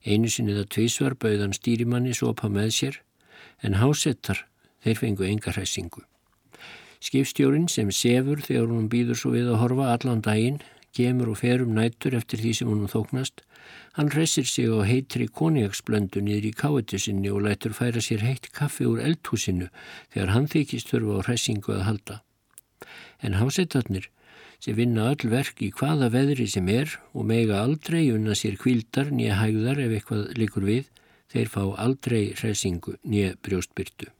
Einu 0.07 0.31
sinni 0.31 0.55
það 0.57 0.71
tvísvar 0.75 1.17
bauðan 1.19 1.57
stýrimanni 1.57 2.15
sopa 2.15 2.51
með 2.53 2.71
sér 2.77 3.01
en 3.63 3.79
hásettar 3.81 4.45
þeir 4.85 5.01
fengu 5.01 5.27
enga 5.27 5.55
hressingu. 5.55 6.05
Skipstjórin 7.03 7.69
sem 7.71 7.91
sefur 7.95 8.43
þegar 8.43 8.73
hún 8.73 8.89
býður 8.91 9.19
svo 9.19 9.35
við 9.35 9.51
að 9.53 9.61
horfa 9.63 9.93
allan 9.95 10.23
daginn, 10.23 10.59
gemur 10.95 11.31
og 11.33 11.41
ferum 11.43 11.75
nættur 11.77 12.17
eftir 12.19 12.43
því 12.43 12.53
sem 12.59 12.71
hún 12.71 12.91
þóknast, 12.91 13.43
hann 13.99 14.11
hressir 14.11 14.47
sig 14.47 14.71
á 14.71 14.83
heitri 14.87 15.29
koniaksblöndu 15.41 16.23
niður 16.25 16.49
í 16.51 16.53
káetusinni 16.59 17.31
og 17.31 17.45
lætur 17.47 17.75
færa 17.77 18.03
sér 18.03 18.25
heitt 18.27 18.51
kaffi 18.55 18.87
úr 18.89 19.03
eldhúsinu 19.05 19.69
þegar 20.15 20.35
hann 20.35 20.49
þykist 20.51 20.91
þurfa 20.91 21.23
á 21.23 21.27
hressingu 21.29 21.75
að 21.77 21.87
halda. 21.89 22.17
En 23.23 23.39
hásettarnir 23.39 24.09
sem 24.63 24.75
vinna 24.75 25.09
öll 25.13 25.31
verk 25.31 25.63
í 25.63 25.71
hvaða 25.75 26.11
veðri 26.15 26.49
sem 26.51 26.69
er 26.73 26.97
og 27.15 27.29
mega 27.31 27.61
aldrei 27.63 28.09
unna 28.15 28.35
sér 28.39 28.59
kvildar 28.59 29.13
nýja 29.15 29.39
hægðar 29.39 29.83
ef 29.85 29.95
eitthvað 29.97 30.25
likur 30.39 30.67
við, 30.67 30.89
þeir 31.31 31.51
fá 31.53 31.63
aldrei 31.79 32.23
hressingu 32.35 32.97
nýja 33.05 33.37
brjóstbyrtu. 33.45 34.11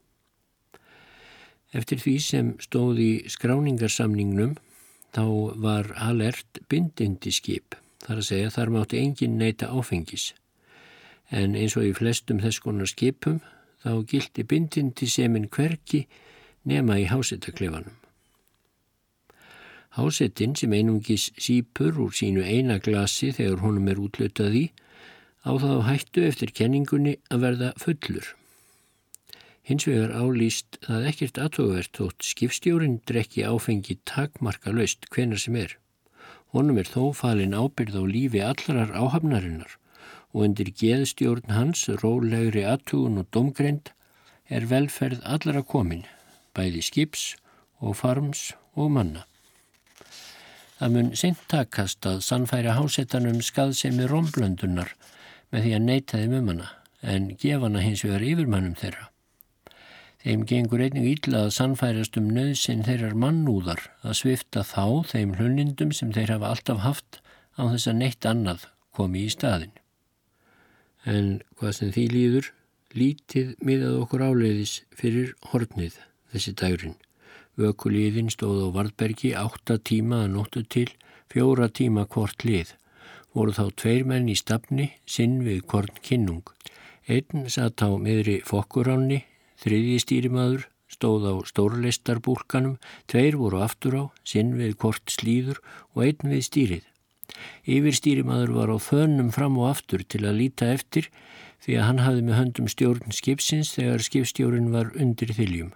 Eftir 1.75 2.01
því 2.01 2.15
sem 2.23 2.53
stóð 2.63 3.01
í 3.03 3.11
skráningarsamningnum 3.29 4.55
þá 5.13 5.25
var 5.61 5.91
alert 6.01 6.61
bindindi 6.69 7.33
skip, 7.33 7.75
þar 8.05 8.21
að 8.21 8.27
segja 8.29 8.53
þar 8.55 8.73
mátti 8.73 9.01
engin 9.01 9.37
neyta 9.37 9.69
áfengis. 9.69 10.31
En 11.29 11.53
eins 11.53 11.75
og 11.77 11.85
í 11.85 11.93
flestum 11.93 12.41
þess 12.41 12.63
konar 12.63 12.89
skipum 12.89 13.41
þá 13.83 13.91
gildi 14.09 14.45
bindindi 14.49 15.09
seminn 15.09 15.49
hverki 15.51 16.07
nema 16.65 16.97
í 17.01 17.05
hásettaklefanum. 17.09 17.93
Hásettin 19.97 20.53
sem 20.55 20.73
einungis 20.73 21.31
sípur 21.41 21.97
úr 22.03 22.13
sínu 22.13 22.43
eina 22.45 22.77
glasi 22.77 23.31
þegar 23.33 23.63
honum 23.63 23.89
er 23.89 24.01
útlötað 24.03 24.57
í 24.59 24.65
á 25.47 25.51
þá 25.57 25.71
hættu 25.87 26.25
eftir 26.27 26.53
kenningunni 26.53 27.15
að 27.33 27.45
verða 27.45 27.69
fullur. 27.81 28.27
Hins 29.65 29.85
vegar 29.85 30.13
álýst 30.13 30.79
það 30.85 31.07
ekkert 31.11 31.39
aðtóðvert 31.43 31.97
þótt 31.97 32.25
skipstjórin 32.25 32.97
drekki 33.09 33.45
áfengi 33.45 33.99
takmarka 34.09 34.73
laust 34.73 35.05
hvenar 35.13 35.41
sem 35.41 35.57
er. 35.61 35.75
Honum 36.53 36.79
er 36.81 36.89
þó 36.89 37.11
falin 37.13 37.53
ábyrð 37.53 37.99
á 38.01 38.03
lífi 38.09 38.41
allarar 38.41 38.93
áhafnarinnar 38.97 39.75
og 40.33 40.45
undir 40.45 40.69
geðstjórn 40.73 41.53
hans, 41.53 41.87
rólegri 42.01 42.65
aðtugun 42.65 43.21
og 43.21 43.29
domgrend 43.33 43.91
er 44.49 44.65
velferð 44.69 45.21
allara 45.25 45.61
komin, 45.61 46.05
bæði 46.57 46.81
skips 46.85 47.25
og 47.79 47.97
farms 48.01 48.51
og 48.73 48.93
manna. 48.93 49.25
Það 50.79 50.91
mun 50.95 51.07
seint 51.19 51.39
takast 51.51 52.05
að 52.07 52.21
sannfæra 52.23 52.77
hásettanum 52.77 53.41
skaðsemi 53.43 54.05
romblöndunar 54.07 54.93
með 55.51 55.65
því 55.65 55.71
að 55.75 55.87
neyta 55.87 56.19
þeim 56.21 56.35
um 56.37 56.51
hana 56.53 56.69
en 57.13 57.25
gefa 57.41 57.65
hana 57.65 57.81
hins 57.83 58.03
vegar 58.05 58.23
yfirmannum 58.23 58.77
þeirra. 58.79 59.09
Þeim 60.23 60.45
gengur 60.47 60.83
einnig 60.83 61.07
ítla 61.07 61.41
að 61.45 61.53
sannfærast 61.57 62.15
um 62.19 62.29
nöðsinn 62.35 62.85
þeirrar 62.87 63.17
mannúðar 63.19 63.85
að 64.03 64.17
svifta 64.21 64.63
þá 64.67 65.03
þeim 65.11 65.35
hlunindum 65.35 65.91
sem 65.95 66.15
þeir 66.15 66.33
hafa 66.37 66.53
alltaf 66.53 66.81
haft 66.85 67.19
á 67.59 67.67
þess 67.73 67.91
að 67.91 67.99
neitt 67.99 68.29
annað 68.31 68.65
komi 68.95 69.25
í 69.27 69.35
staðin. 69.35 69.75
En 71.03 71.41
hvað 71.59 71.75
sem 71.75 71.93
því 71.95 72.07
líður, 72.15 72.49
lítið 72.95 73.53
miðað 73.63 73.99
okkur 74.05 74.25
áleiðis 74.31 74.79
fyrir 74.95 75.35
hornið 75.51 75.99
þessi 76.31 76.55
dærin. 76.55 76.99
Vökulíðin 77.59 78.31
stóð 78.31 78.65
á 78.65 78.67
Vardbergi 78.79 79.35
átta 79.35 79.75
tíma 79.77 80.23
að 80.25 80.35
nóttu 80.37 80.63
til, 80.63 80.87
fjóra 81.27 81.67
tíma 81.67 82.07
hvort 82.07 82.47
lið 82.47 82.75
voru 83.35 83.53
þá 83.53 83.65
tveir 83.77 84.05
menn 84.09 84.29
í 84.31 84.35
stafni 84.37 84.89
sinn 85.05 85.39
við 85.45 85.61
korn 85.69 86.01
kinnung. 86.05 86.45
Einn 87.09 87.47
satt 87.49 87.81
á 87.81 87.89
miðri 87.97 88.39
fokkuránni, 88.45 89.23
þriðji 89.61 89.97
stýrimaður 90.05 90.67
stóð 90.89 91.27
á 91.29 91.33
stórleistarbúlkanum, 91.45 92.77
tveir 93.09 93.37
voru 93.37 93.61
aftur 93.61 93.97
á, 94.01 94.03
sinn 94.25 94.55
við 94.57 94.77
kort 94.81 95.05
slíður 95.13 95.61
og 95.93 96.05
einn 96.07 96.33
við 96.33 96.45
stýrið. 96.49 96.85
Yfir 97.69 97.95
stýrimaður 97.95 98.55
var 98.57 98.73
á 98.73 98.77
þönnum 98.81 99.29
fram 99.33 99.59
og 99.61 99.69
aftur 99.75 100.01
til 100.01 100.25
að 100.25 100.39
líta 100.41 100.71
eftir 100.73 101.11
því 101.61 101.75
að 101.77 101.85
hann 101.85 102.01
hafði 102.05 102.25
með 102.25 102.39
höndum 102.39 102.71
stjórn 102.71 103.13
skipsins 103.13 103.75
þegar 103.75 104.05
skipstjórn 104.05 104.71
var 104.73 104.89
undir 104.97 105.35
þiljum. 105.37 105.75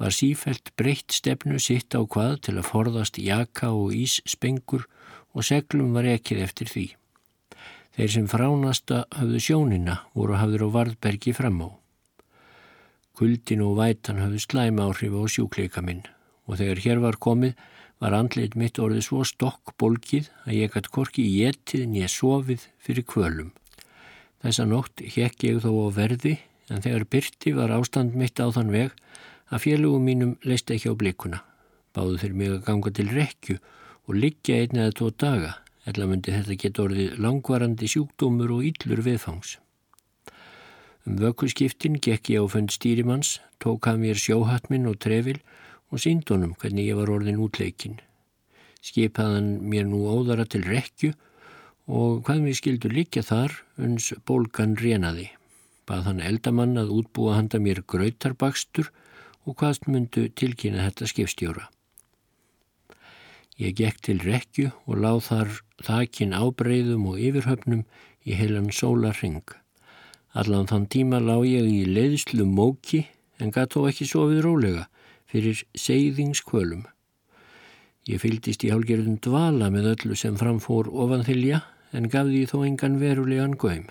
Var 0.00 0.14
sífælt 0.14 0.72
breytt 0.76 1.12
stefnu 1.12 1.58
sitt 1.60 1.94
á 1.94 2.00
hvað 2.00 2.38
til 2.46 2.56
að 2.56 2.68
forðast 2.70 3.18
jaka 3.18 3.70
og 3.76 3.92
ísspengur 3.96 4.86
og 5.32 5.46
seglum 5.46 5.92
var 5.96 6.08
ekkið 6.08 6.42
eftir 6.46 6.70
því. 6.72 6.86
Þeir 7.92 8.10
sem 8.14 8.28
fránasta 8.30 9.04
hafðu 9.12 9.40
sjónina 9.44 9.98
voru 10.16 10.38
hafður 10.40 10.66
á 10.66 10.68
Varðbergi 10.78 11.34
fram 11.36 11.60
á. 11.60 11.68
Kuldin 13.12 13.64
og 13.66 13.76
vætan 13.76 14.22
hafðu 14.22 14.40
slæma 14.40 14.88
áhrif 14.88 15.12
á 15.12 15.22
sjúkleika 15.28 15.84
minn 15.84 16.06
og 16.48 16.58
þegar 16.58 16.80
hér 16.84 17.02
var 17.04 17.20
komið 17.20 17.58
var 18.02 18.16
andleit 18.16 18.56
mitt 18.58 18.80
orðið 18.82 19.04
svo 19.06 19.20
stokk 19.28 19.74
bolgið 19.78 20.30
að 20.46 20.56
ég 20.56 20.72
gætt 20.74 20.88
korki 20.94 21.22
í 21.22 21.44
etið 21.46 21.84
en 21.84 21.98
ég 22.00 22.10
sofið 22.10 22.64
fyrir 22.82 23.06
kvölum. 23.06 23.52
Þessa 24.42 24.66
nótt 24.66 25.04
hekk 25.14 25.44
ég 25.46 25.60
þó 25.62 25.70
á 25.70 25.88
verði 26.00 26.34
en 26.72 26.82
þegar 26.82 27.06
byrti 27.12 27.52
var 27.54 27.74
ástand 27.76 28.16
mitt 28.18 28.40
á 28.42 28.48
þann 28.50 28.72
veg 28.74 28.96
að 29.52 29.64
félugum 29.66 30.06
mínum 30.08 30.36
leist 30.48 30.70
ekki 30.72 30.88
á 30.88 30.96
blikuna. 30.96 31.42
Báðu 31.92 32.20
þeir 32.22 32.36
mig 32.38 32.52
að 32.52 32.62
ganga 32.68 32.92
til 32.96 33.08
rekju 33.12 33.58
og 34.08 34.14
liggja 34.16 34.62
einn 34.62 34.80
eða 34.80 34.94
tvo 34.98 35.10
daga, 35.22 35.50
eða 35.86 36.08
myndi 36.08 36.32
þetta 36.32 36.56
geta 36.62 36.84
orðið 36.86 37.18
langvarandi 37.20 37.90
sjúkdómur 37.92 38.54
og 38.56 38.64
yllur 38.70 39.02
viðfangs. 39.04 39.58
Um 41.04 41.18
vökkurskiptin 41.18 41.98
gekk 41.98 42.30
ég 42.30 42.46
á 42.46 42.46
fund 42.48 42.72
stýrimanns, 42.72 43.40
tók 43.58 43.90
hann 43.90 44.00
mér 44.00 44.16
sjóhatminn 44.16 44.88
og 44.88 45.00
trefil 45.02 45.42
og 45.90 46.00
síndunum 46.00 46.54
hvernig 46.56 46.88
ég 46.88 46.96
var 46.96 47.10
orðin 47.12 47.42
útleikin. 47.42 47.98
Skipaðan 48.82 49.58
mér 49.68 49.84
nú 49.90 50.06
óðara 50.08 50.46
til 50.48 50.64
rekju 50.64 51.12
og 51.92 52.22
hvað 52.26 52.42
mér 52.46 52.58
skildur 52.58 52.94
liggja 52.94 53.22
þar 53.26 53.60
uns 53.76 54.12
bólgan 54.26 54.78
renaði. 54.78 55.28
bað 55.82 56.04
hann 56.06 56.20
eldamann 56.22 56.78
að 56.78 56.92
útbúa 56.94 57.34
handa 57.36 57.58
mér 57.58 57.82
gröytarbakstur 57.90 58.92
og 59.46 59.56
hvaðst 59.58 59.88
myndu 59.90 60.28
tilkynna 60.38 60.86
þetta 60.88 61.08
skipstjóra. 61.10 61.68
Ég 63.60 63.74
gekk 63.78 64.00
til 64.06 64.20
rekju 64.22 64.70
og 64.86 65.02
láð 65.02 65.20
þar 65.28 65.50
þakin 65.86 66.32
ábreyðum 66.34 67.04
og 67.10 67.18
yfirhöfnum 67.20 67.82
í 68.24 68.38
heilan 68.38 68.70
sólarring. 68.72 69.44
Allan 70.32 70.68
þann 70.70 70.88
tíma 70.88 71.20
lág 71.20 71.44
ég 71.46 71.68
í 71.68 71.82
leiðslu 71.84 72.46
móki 72.48 73.04
en 73.38 73.52
gatt 73.52 73.74
þó 73.74 73.88
ekki 73.90 74.08
sofið 74.08 74.42
rólega 74.46 74.86
fyrir 75.28 75.62
seiðingskvölum. 75.78 76.86
Ég 78.08 78.22
fyldist 78.22 78.64
í 78.66 78.72
hálgerðum 78.72 79.20
dvala 79.22 79.68
með 79.70 79.92
öllu 79.92 80.16
sem 80.18 80.38
framfór 80.40 80.88
ofanþylja 80.90 81.62
en 81.92 82.08
gaf 82.10 82.30
því 82.30 82.46
þó 82.50 82.56
engan 82.66 82.98
verulegan 83.02 83.58
göym. 83.60 83.86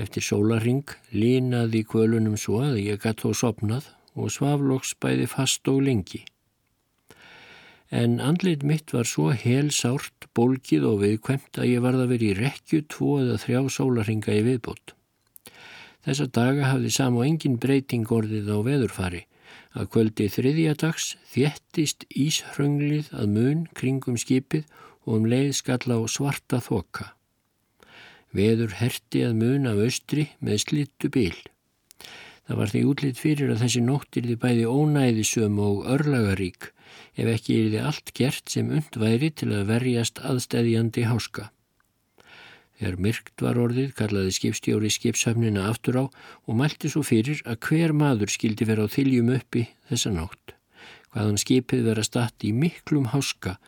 Eftir 0.00 0.24
sólarring 0.24 0.88
línaði 1.12 1.84
kvölunum 1.84 2.38
svo 2.40 2.62
að 2.64 2.80
ég 2.84 3.02
gatt 3.02 3.24
þó 3.24 3.32
sopnað 3.36 3.90
og 4.16 4.32
svafloks 4.32 4.94
bæði 5.00 5.28
fast 5.28 5.68
og 5.68 5.82
lengi 5.84 6.24
en 7.92 8.20
andlit 8.24 8.62
mitt 8.64 8.92
var 8.96 9.04
svo 9.04 9.28
helsárt, 9.36 10.28
bólkið 10.36 10.86
og 10.88 11.02
viðkvæmt 11.02 11.60
að 11.60 11.68
ég 11.68 11.82
varð 11.84 12.06
að 12.06 12.14
vera 12.14 12.28
í 12.30 12.36
rekju 12.38 12.80
tvo 12.88 13.18
eða 13.20 13.36
þrjá 13.42 13.60
sólarhinga 13.74 14.36
í 14.38 14.44
viðbót. 14.46 14.94
Þessa 16.02 16.26
daga 16.38 16.70
hafði 16.70 16.92
sam 16.96 17.18
og 17.20 17.26
engin 17.26 17.58
breyting 17.60 18.08
orðið 18.08 18.48
á 18.48 18.58
veðurfari 18.64 19.26
að 19.76 19.90
kvöldi 19.92 20.30
þriðja 20.32 20.74
dags 20.80 21.10
þjettist 21.34 22.06
íshrönglið 22.16 23.12
að 23.12 23.34
mun 23.36 23.66
kringum 23.76 24.16
skipið 24.16 24.64
og 25.04 25.18
um 25.18 25.28
leið 25.28 25.52
skalla 25.60 26.00
á 26.00 26.02
svarta 26.08 26.62
þoka. 26.64 27.12
Veður 28.32 28.76
herti 28.80 29.24
að 29.26 29.38
mun 29.40 29.68
af 29.68 29.80
austri 29.84 30.28
með 30.40 30.62
slittu 30.64 31.10
bíl. 31.12 31.36
Það 32.48 32.58
var 32.58 32.70
því 32.72 32.80
útlitt 32.90 33.18
fyrir 33.20 33.50
að 33.52 33.62
þessi 33.62 33.82
nóttir 33.84 34.24
því 34.26 34.36
bæði 34.42 34.68
ónæðisum 34.68 35.58
og 35.62 35.84
örlagarík 35.94 36.72
ef 37.16 37.28
ekki 37.28 37.58
er 37.58 37.68
þið 37.74 37.88
allt 37.90 38.12
gert 38.16 38.52
sem 38.52 38.70
und 38.72 38.96
væri 38.98 39.30
til 39.36 39.52
að 39.52 39.68
verjast 39.68 40.22
aðstæðjandi 40.24 41.04
háska. 41.08 41.50
Þegar 42.80 42.98
myrkt 43.04 43.44
var 43.44 43.60
orðið 43.62 43.92
kallaði 43.94 44.32
skipstjóri 44.34 44.90
skipshafnina 44.90 45.68
aftur 45.70 46.00
á 46.02 46.04
og 46.10 46.56
mælti 46.58 46.90
svo 46.90 47.04
fyrir 47.06 47.44
að 47.46 47.60
hver 47.68 47.92
maður 47.94 48.32
skildi 48.32 48.66
vera 48.66 48.88
á 48.88 48.90
þiljum 48.90 49.30
uppi 49.36 49.68
þessa 49.92 50.10
nótt. 50.16 50.56
Hvaðan 51.12 51.38
skipið 51.38 51.84
vera 51.86 52.02
statt 52.02 52.42
í 52.42 52.50
miklum 52.56 53.10
háska 53.12 53.58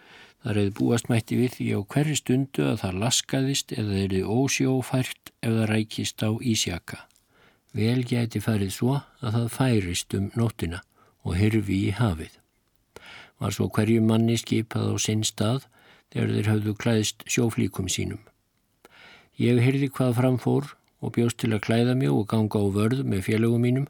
þar 0.44 0.60
hefði 0.60 0.76
búast 0.78 1.10
mætti 1.10 1.40
við 1.40 1.56
því 1.56 1.66
á 1.74 1.80
hverju 1.94 2.20
stundu 2.20 2.68
að 2.68 2.78
það 2.84 3.00
laskaðist 3.02 3.74
eða 3.74 3.98
erði 4.04 4.22
ósjófært 4.36 5.34
ef 5.40 5.50
það 5.50 5.66
rækist 5.72 6.24
á 6.24 6.30
ísjaka. 6.52 7.02
Vel 7.74 8.04
gæti 8.06 8.44
farið 8.44 8.72
svo 8.76 9.00
að 9.24 9.40
það 9.40 9.52
færist 9.58 10.14
um 10.14 10.30
nóttina 10.38 10.84
og 11.24 11.38
hyrfi 11.40 11.80
í 11.88 11.92
hafið 11.96 12.40
var 13.44 13.54
svo 13.54 13.68
hverju 13.68 14.02
manni 14.04 14.36
skipað 14.40 14.94
á 14.94 14.96
sinn 15.06 15.24
stað 15.26 15.66
þegar 16.12 16.30
þeir 16.34 16.48
hafðu 16.52 16.74
klæðist 16.80 17.26
sjóflíkum 17.28 17.90
sínum. 17.92 18.22
Ég 19.36 19.60
heyrði 19.60 19.90
hvað 19.90 20.16
framfór 20.20 20.70
og 21.04 21.14
bjóst 21.16 21.40
til 21.42 21.52
að 21.52 21.64
klæða 21.66 21.96
mig 21.98 22.12
og 22.12 22.28
ganga 22.30 22.62
á 22.62 22.64
vörð 22.76 23.02
með 23.04 23.26
félögum 23.28 23.64
mínum, 23.66 23.86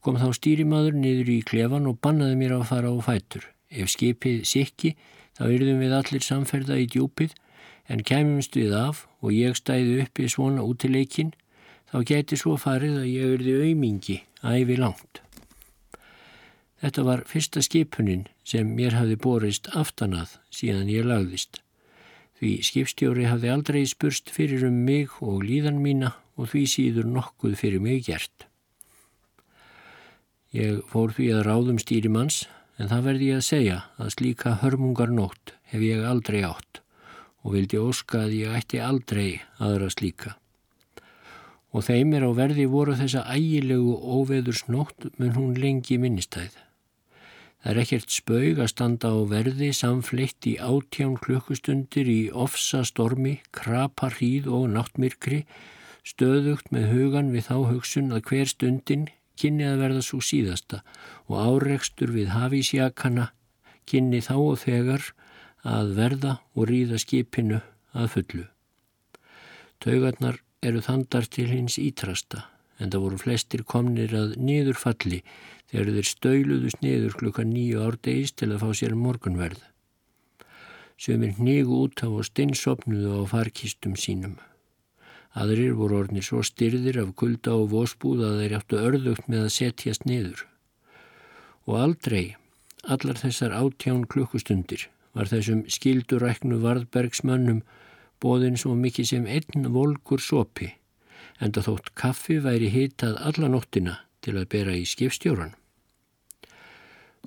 kom 0.00 0.16
þá 0.16 0.30
stýrimaður 0.38 0.96
niður 0.96 1.32
í 1.34 1.38
klefan 1.42 1.88
og 1.90 1.98
bannaði 2.00 2.38
mér 2.38 2.54
að 2.56 2.68
fara 2.70 2.92
á 2.94 2.96
fætur. 3.02 3.44
Ef 3.68 3.90
skipið 3.92 4.44
sikki 4.48 4.94
þá 5.38 5.44
yrðum 5.54 5.84
við 5.84 5.94
allir 5.94 6.24
samferða 6.26 6.80
í 6.82 6.88
djúpið 6.90 7.36
en 7.88 8.02
kemumst 8.04 8.58
við 8.58 8.74
af 8.76 9.06
og 9.22 9.32
ég 9.32 9.56
stæði 9.56 10.02
uppi 10.04 10.28
svona 10.28 10.64
út 10.66 10.82
til 10.82 10.92
leikin, 10.92 11.32
þá 11.88 12.02
geti 12.10 12.36
svo 12.36 12.58
farið 12.60 12.98
að 13.00 13.08
ég 13.12 13.38
yrði 13.38 13.54
aumingi 13.68 14.18
æfi 14.42 14.76
langt. 14.76 15.22
Þetta 16.78 17.04
var 17.06 17.24
fyrsta 17.26 17.62
skipunin 17.64 18.26
sem 18.46 18.68
mér 18.76 18.94
hafði 18.98 19.16
borist 19.22 19.70
aftanað 19.74 20.36
síðan 20.54 20.90
ég 20.92 21.08
lagðist. 21.08 21.62
Því 22.38 22.52
skipstjóri 22.62 23.26
hafði 23.26 23.50
aldrei 23.50 23.80
spurst 23.90 24.30
fyrir 24.30 24.62
um 24.68 24.76
mig 24.86 25.16
og 25.24 25.42
líðan 25.42 25.80
mína 25.82 26.12
og 26.38 26.52
því 26.52 26.62
síður 26.70 27.08
nokkuð 27.10 27.56
fyrir 27.58 27.82
mig 27.82 28.04
gert. 28.06 28.46
Ég 30.54 30.84
fór 30.88 31.10
því 31.16 31.32
að 31.34 31.44
ráðum 31.48 31.80
stýrimanns 31.82 32.44
en 32.78 32.90
það 32.90 33.06
verði 33.08 33.30
ég 33.32 33.40
að 33.40 33.48
segja 33.48 33.78
að 33.98 34.12
slíka 34.14 34.58
hörmungar 34.62 35.10
nótt 35.14 35.54
hef 35.72 35.82
ég 35.82 36.04
aldrei 36.06 36.44
átt 36.46 36.82
og 37.42 37.54
vildi 37.54 37.80
óska 37.80 38.24
að 38.26 38.36
ég 38.38 38.54
ætti 38.58 38.80
aldrei 38.82 39.40
aðra 39.62 39.88
slíka. 39.92 40.36
Og 41.74 41.84
þeim 41.84 42.14
er 42.16 42.24
á 42.24 42.30
verði 42.34 42.64
voru 42.70 42.94
þessa 42.96 43.26
ægilegu 43.34 43.94
óveðursnótt 44.18 45.10
mun 45.18 45.34
hún 45.36 45.58
lengi 45.58 45.98
minnistæð. 46.00 46.56
Það 47.58 47.72
er 47.72 47.80
ekkert 47.82 48.14
spaug 48.14 48.60
að 48.62 48.70
standa 48.70 49.10
á 49.10 49.18
verði 49.28 49.72
samfleitt 49.74 50.46
í 50.46 50.54
átján 50.62 51.16
klukkustundir 51.18 52.08
í 52.08 52.20
ofsa 52.30 52.84
stormi, 52.86 53.40
krapa 53.50 54.12
hríð 54.14 54.46
og 54.54 54.68
náttmyrkri, 54.76 55.42
stöðugt 56.06 56.70
með 56.72 56.92
hugan 56.94 57.32
við 57.34 57.48
þá 57.50 57.56
hugsun 57.72 58.14
að 58.14 58.24
hver 58.30 58.52
stundin 58.52 59.08
kynni 59.38 59.66
að 59.68 59.82
verða 59.84 60.04
svo 60.04 60.20
síðasta 60.24 60.82
og 61.28 61.38
áreikstur 61.38 62.12
við 62.14 62.34
hafísjakana 62.34 63.30
kynni 63.88 64.20
þá 64.24 64.34
og 64.36 64.60
þegar 64.64 65.08
að 65.68 65.94
verða 65.98 66.36
og 66.54 66.68
ríða 66.70 67.00
skipinu 67.02 67.60
að 67.96 68.12
fullu. 68.14 68.44
Taugarnar 69.82 70.40
eru 70.62 70.82
þandar 70.82 71.28
til 71.30 71.48
hins 71.50 71.78
ítrasta 71.78 72.44
en 72.78 72.90
það 72.90 73.04
voru 73.04 73.20
flestir 73.22 73.64
komnir 73.66 74.14
að 74.14 74.36
niður 74.42 74.78
falli 74.78 75.22
þegar 75.70 75.92
þeir 75.96 76.10
stöyluðust 76.12 76.84
niður 76.84 77.16
klukka 77.20 77.44
nýju 77.46 77.82
árdegis 77.84 78.34
til 78.34 78.52
að 78.52 78.62
fá 78.64 78.70
sér 78.80 78.94
morgunverð. 78.98 79.60
Sumir 80.98 81.36
hnígu 81.38 81.84
út 81.84 82.02
á 82.02 82.08
og 82.10 82.26
steinsopnuðu 82.26 83.22
á 83.22 83.30
farkistum 83.30 83.94
sínum. 83.94 84.38
Aðrir 85.38 85.76
voru 85.78 86.00
orðnir 86.00 86.24
svo 86.26 86.42
styrðir 86.42 86.98
af 87.04 87.14
kulda 87.18 87.54
og 87.54 87.68
vósbúð 87.70 88.24
að 88.26 88.38
þeir 88.42 88.54
áttu 88.58 88.78
örðugt 88.82 89.28
með 89.30 89.44
að 89.44 89.52
setjast 89.54 90.06
niður. 90.08 90.40
Og 91.68 91.76
aldrei, 91.78 92.34
allar 92.82 93.20
þessar 93.20 93.54
átján 93.54 94.06
klukkustundir, 94.10 94.88
var 95.14 95.30
þessum 95.30 95.62
skilduræknu 95.70 96.58
varðbergsmönnum 96.64 97.62
bóðin 98.22 98.58
svo 98.58 98.74
mikið 98.74 99.10
sem 99.12 99.30
einn 99.30 99.70
volkur 99.74 100.22
sopi, 100.22 100.72
en 101.38 101.54
það 101.54 101.68
þótt 101.70 101.94
kaffi 102.02 102.38
væri 102.42 102.72
hitað 102.74 103.20
alla 103.30 103.50
nóttina 103.52 104.00
til 104.24 104.34
að 104.40 104.48
bera 104.54 104.74
í 104.74 104.84
skipstjóran. 104.88 105.54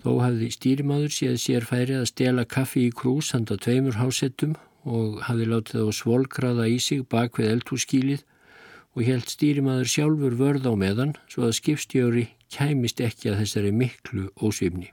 Þó 0.01 0.11
hafði 0.23 0.49
stýrimaður 0.55 1.13
séð 1.13 1.37
sér 1.43 1.67
færi 1.67 1.95
að 1.99 2.09
stela 2.09 2.43
kaffi 2.49 2.87
í 2.89 2.93
krús 2.95 3.31
handa 3.35 3.55
tveimur 3.61 3.99
hásettum 4.01 4.57
og 4.87 5.21
hafði 5.27 5.47
látið 5.51 5.87
á 5.87 5.89
svolkraða 5.93 6.67
í 6.71 6.77
sig 6.81 7.03
bak 7.09 7.37
við 7.39 7.51
eldhússkílið 7.55 8.23
og 8.95 9.03
helt 9.07 9.29
stýrimaður 9.31 9.91
sjálfur 9.93 10.37
vörð 10.39 10.67
á 10.67 10.73
meðan 10.75 11.13
svo 11.31 11.47
að 11.47 11.57
skipstjóri 11.59 12.25
kæmist 12.51 13.03
ekki 13.03 13.31
að 13.31 13.43
þessari 13.43 13.71
miklu 13.75 14.27
ósvimni. 14.41 14.89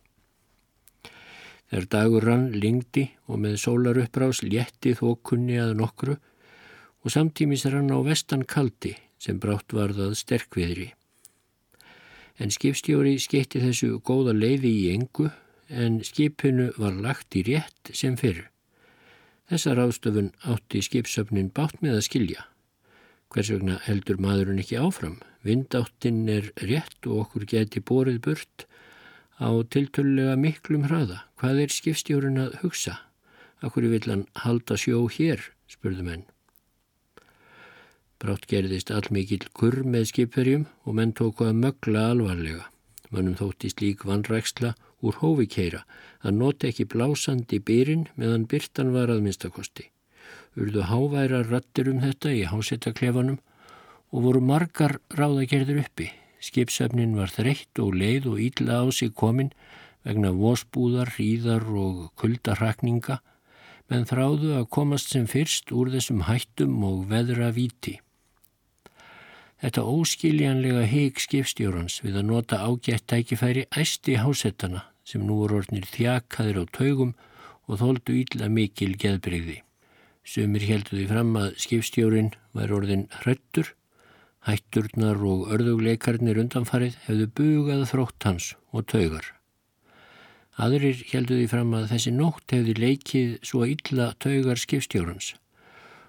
Þegar 1.69 1.89
dagur 1.93 2.25
rann 2.25 2.47
lingdi 2.57 3.09
og 3.29 3.43
með 3.45 3.59
sólar 3.65 3.99
uppbrás 4.01 4.45
létti 4.45 4.95
þókunni 4.97 5.59
að 5.61 5.75
nokkru 5.81 6.17
og 7.03 7.13
samtímis 7.13 7.67
rann 7.69 7.93
á 7.93 7.99
vestan 8.07 8.47
kaldi 8.49 8.95
sem 9.19 9.41
brátt 9.43 9.75
varðað 9.75 10.15
sterkviðri 10.21 10.93
en 12.39 12.55
skipstjóri 12.55 13.17
skeitti 13.21 13.61
þessu 13.63 13.99
góða 14.07 14.35
leiði 14.37 14.71
í 14.71 14.87
engu 14.95 15.29
en 15.69 15.99
skipinu 16.07 16.71
var 16.79 16.95
lagt 17.03 17.37
í 17.37 17.45
rétt 17.49 17.93
sem 17.93 18.17
fyrir. 18.17 18.47
Þessa 19.49 19.73
ráðstöfun 19.79 20.33
átti 20.45 20.83
skipsöfnin 20.85 21.49
bátt 21.57 21.81
með 21.81 21.99
að 21.99 22.07
skilja. 22.11 22.43
Hvers 23.33 23.49
vegna 23.53 23.79
heldur 23.85 24.19
maðurinn 24.21 24.61
ekki 24.61 24.77
áfram? 24.77 25.19
Vindáttinn 25.45 26.27
er 26.33 26.51
rétt 26.61 27.09
og 27.09 27.23
okkur 27.23 27.47
geti 27.49 27.81
borið 27.81 28.19
burt 28.27 28.67
á 29.41 29.49
tiltölulega 29.73 30.37
miklum 30.37 30.85
hraða. 30.89 31.23
Hvað 31.41 31.63
er 31.65 31.73
skipstjórin 31.73 32.41
að 32.43 32.59
hugsa? 32.63 32.99
Akkur 33.65 33.89
vil 33.89 34.05
hann 34.05 34.27
halda 34.45 34.77
sjó 34.77 35.07
hér, 35.13 35.41
spurðu 35.65 36.05
menn. 36.05 36.27
Brátt 38.21 38.49
gerðist 38.51 38.93
allmikill 38.93 39.47
kurr 39.57 39.81
með 39.87 40.11
skipverjum 40.11 40.67
og 40.85 40.99
menn 40.99 41.15
tóku 41.17 41.47
að 41.49 41.61
mögla 41.63 42.09
alvarlega. 42.13 42.69
Mannum 43.15 43.39
þóttist 43.39 43.81
lík 43.81 44.05
vannræksla 44.05 44.75
úr 45.05 45.19
hófikeira 45.23 45.85
að 46.27 46.39
nota 46.41 46.69
ekki 46.69 46.89
blásandi 46.93 47.61
byrinn 47.63 48.09
meðan 48.17 48.47
byrtan 48.51 48.93
var 48.95 49.13
að 49.13 49.23
minnstakosti. 49.27 49.89
Urðu 50.59 50.87
háværa 50.91 51.45
rattir 51.47 51.91
um 51.93 52.01
þetta 52.03 52.33
í 52.35 52.47
hásettaklefanum 52.51 53.39
og 54.11 54.25
voru 54.25 54.41
margar 54.43 54.99
ráðagerður 55.15 55.85
uppi. 55.85 56.09
Skipsöfnin 56.43 57.17
var 57.19 57.31
þreytt 57.35 57.79
og 57.83 57.95
leið 57.99 58.29
og 58.33 58.43
ílla 58.43 58.83
á 58.83 58.87
sig 58.95 59.15
komin 59.15 59.53
vegna 60.07 60.33
vósbúðar, 60.33 61.15
hríðar 61.17 61.67
og 61.69 62.11
kuldarrakninga 62.19 63.19
menn 63.89 64.07
þráðu 64.09 64.55
að 64.59 64.69
komast 64.75 65.15
sem 65.15 65.27
fyrst 65.31 65.73
úr 65.73 65.91
þessum 65.95 66.27
hættum 66.29 66.77
og 66.85 67.07
veðra 67.11 67.51
viti. 67.57 67.99
Þetta 69.59 69.83
óskiljanlega 69.91 70.85
heik 70.87 71.19
skipstjórans 71.19 71.97
við 72.05 72.21
að 72.21 72.29
nota 72.29 72.61
ágætt 72.63 73.09
tækifæri 73.11 73.65
æsti 73.75 74.15
hásettana 74.23 74.85
sem 75.03 75.25
nú 75.27 75.41
voru 75.41 75.59
orðnir 75.59 75.89
þjakaðir 75.91 76.61
á 76.63 76.65
taugum 76.77 77.17
og 77.67 77.81
þóldu 77.81 78.15
ílla 78.21 78.47
mikil 78.55 78.93
geðbreyði. 79.03 79.57
Sumir 80.23 80.63
heldu 80.69 80.95
því 80.95 81.07
fram 81.11 81.35
að 81.41 81.57
skipstjórin 81.65 82.31
var 82.55 82.71
orðin 82.77 83.09
hrettur, 83.25 83.73
hætturnar 84.47 85.19
og 85.27 85.51
örðugleikarnir 85.57 86.39
undanfarið 86.45 86.95
hefðu 87.09 87.29
bugað 87.41 87.85
þrótt 87.91 88.29
hans 88.29 88.53
og 88.71 88.87
taugar. 88.93 89.27
Aðrir 90.55 91.03
heldu 91.11 91.35
því 91.41 91.51
fram 91.51 91.75
að 91.75 91.91
þessi 91.97 92.15
nótt 92.15 92.55
hefði 92.55 92.79
leikið 92.79 93.37
svo 93.43 93.67
illa 93.67 94.13
taugar 94.23 94.63
skipstjórans 94.63 95.35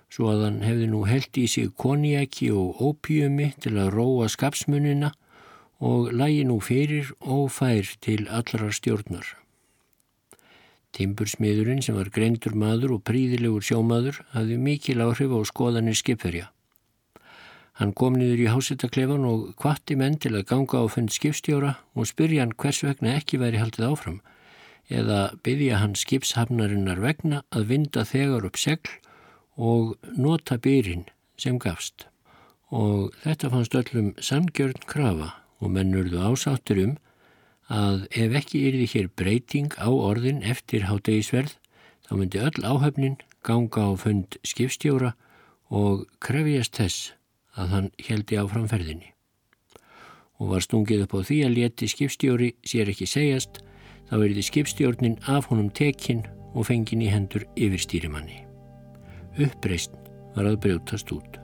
svo 0.10 0.32
að 0.34 0.46
hann 0.46 0.62
hefði 0.66 0.88
nú 0.92 1.04
held 1.08 1.38
í 1.38 1.46
sig 1.48 1.72
konjaki 1.78 2.50
og 2.52 2.82
ópíumi 2.82 3.52
til 3.62 3.76
að 3.78 3.94
róa 3.96 4.30
skapsmunina 4.30 5.14
og 5.80 6.12
lægi 6.12 6.46
nú 6.50 6.60
fyrir 6.60 7.12
og 7.20 7.52
fær 7.56 7.88
til 8.04 8.26
allra 8.28 8.72
stjórnar. 8.74 9.36
Timbursmiðurinn 10.98 11.84
sem 11.86 11.96
var 11.96 12.10
greindur 12.10 12.56
maður 12.58 12.98
og 12.98 13.04
príðilegur 13.08 13.64
sjómaður 13.64 14.24
hafði 14.34 14.58
mikil 14.58 15.04
áhrif 15.06 15.32
á 15.32 15.40
skoðanir 15.46 15.98
skipverja. 15.98 16.50
Hann 17.80 17.94
kom 17.96 18.18
niður 18.20 18.42
í 18.44 18.50
hásettaklefan 18.52 19.24
og 19.30 19.54
kvatti 19.62 19.96
menn 19.96 20.18
til 20.20 20.34
að 20.36 20.50
ganga 20.50 20.82
á 20.84 20.86
fund 20.92 21.14
skipstjóra 21.16 21.78
og 21.96 22.10
spyrja 22.10 22.44
hann 22.44 22.58
hvers 22.58 22.82
vegna 22.84 23.14
ekki 23.22 23.40
væri 23.40 23.62
haldið 23.62 23.88
áfram 23.94 24.20
eða 24.90 25.20
byggja 25.46 25.80
hann 25.80 25.94
skipshafnarinnar 25.96 27.00
vegna 27.00 27.44
að 27.56 27.70
vinda 27.70 28.04
þegar 28.10 28.50
upp 28.50 28.58
segl 28.58 28.92
og 29.60 29.98
nota 30.16 30.58
byrinn 30.58 31.06
sem 31.40 31.60
gafst. 31.60 32.08
Og 32.72 33.12
þetta 33.24 33.52
fannst 33.52 33.76
öllum 33.76 34.14
sangjörn 34.24 34.80
krafa 34.88 35.34
og 35.60 35.74
mennurðu 35.76 36.22
ásáttur 36.24 36.80
um 36.86 36.98
að 37.70 38.06
ef 38.16 38.36
ekki 38.40 38.64
yrði 38.70 38.88
hér 38.94 39.10
breyting 39.20 39.76
á 39.78 39.90
orðin 39.92 40.42
eftir 40.42 40.88
hátegisverð 40.90 41.58
þá 42.08 42.12
myndi 42.16 42.42
öll 42.42 42.64
áhöfnin 42.64 43.20
ganga 43.46 43.90
á 43.90 43.92
fund 44.00 44.40
skipstjóra 44.48 45.14
og 45.70 46.08
krefjast 46.24 46.80
þess 46.80 47.14
að 47.60 47.74
hann 47.76 47.90
heldi 48.08 48.40
á 48.40 48.44
framferðinni. 48.50 49.14
Og 50.40 50.56
var 50.56 50.64
stungið 50.64 51.06
upp 51.06 51.18
á 51.20 51.22
því 51.28 51.40
að 51.46 51.56
leti 51.58 51.90
skipstjóri 51.92 52.54
sér 52.66 52.94
ekki 52.94 53.10
segjast 53.10 53.62
þá 54.10 54.16
erði 54.24 54.46
skipstjórnin 54.46 55.20
af 55.28 55.52
honum 55.52 55.70
tekinn 55.70 56.24
og 56.56 56.70
fengin 56.72 57.04
í 57.06 57.12
hendur 57.12 57.46
yfir 57.60 57.84
stýrimanni 57.84 58.49
uppreist 59.46 59.96
var 60.36 60.50
að 60.50 60.60
brjótast 60.66 61.12
út. 61.16 61.39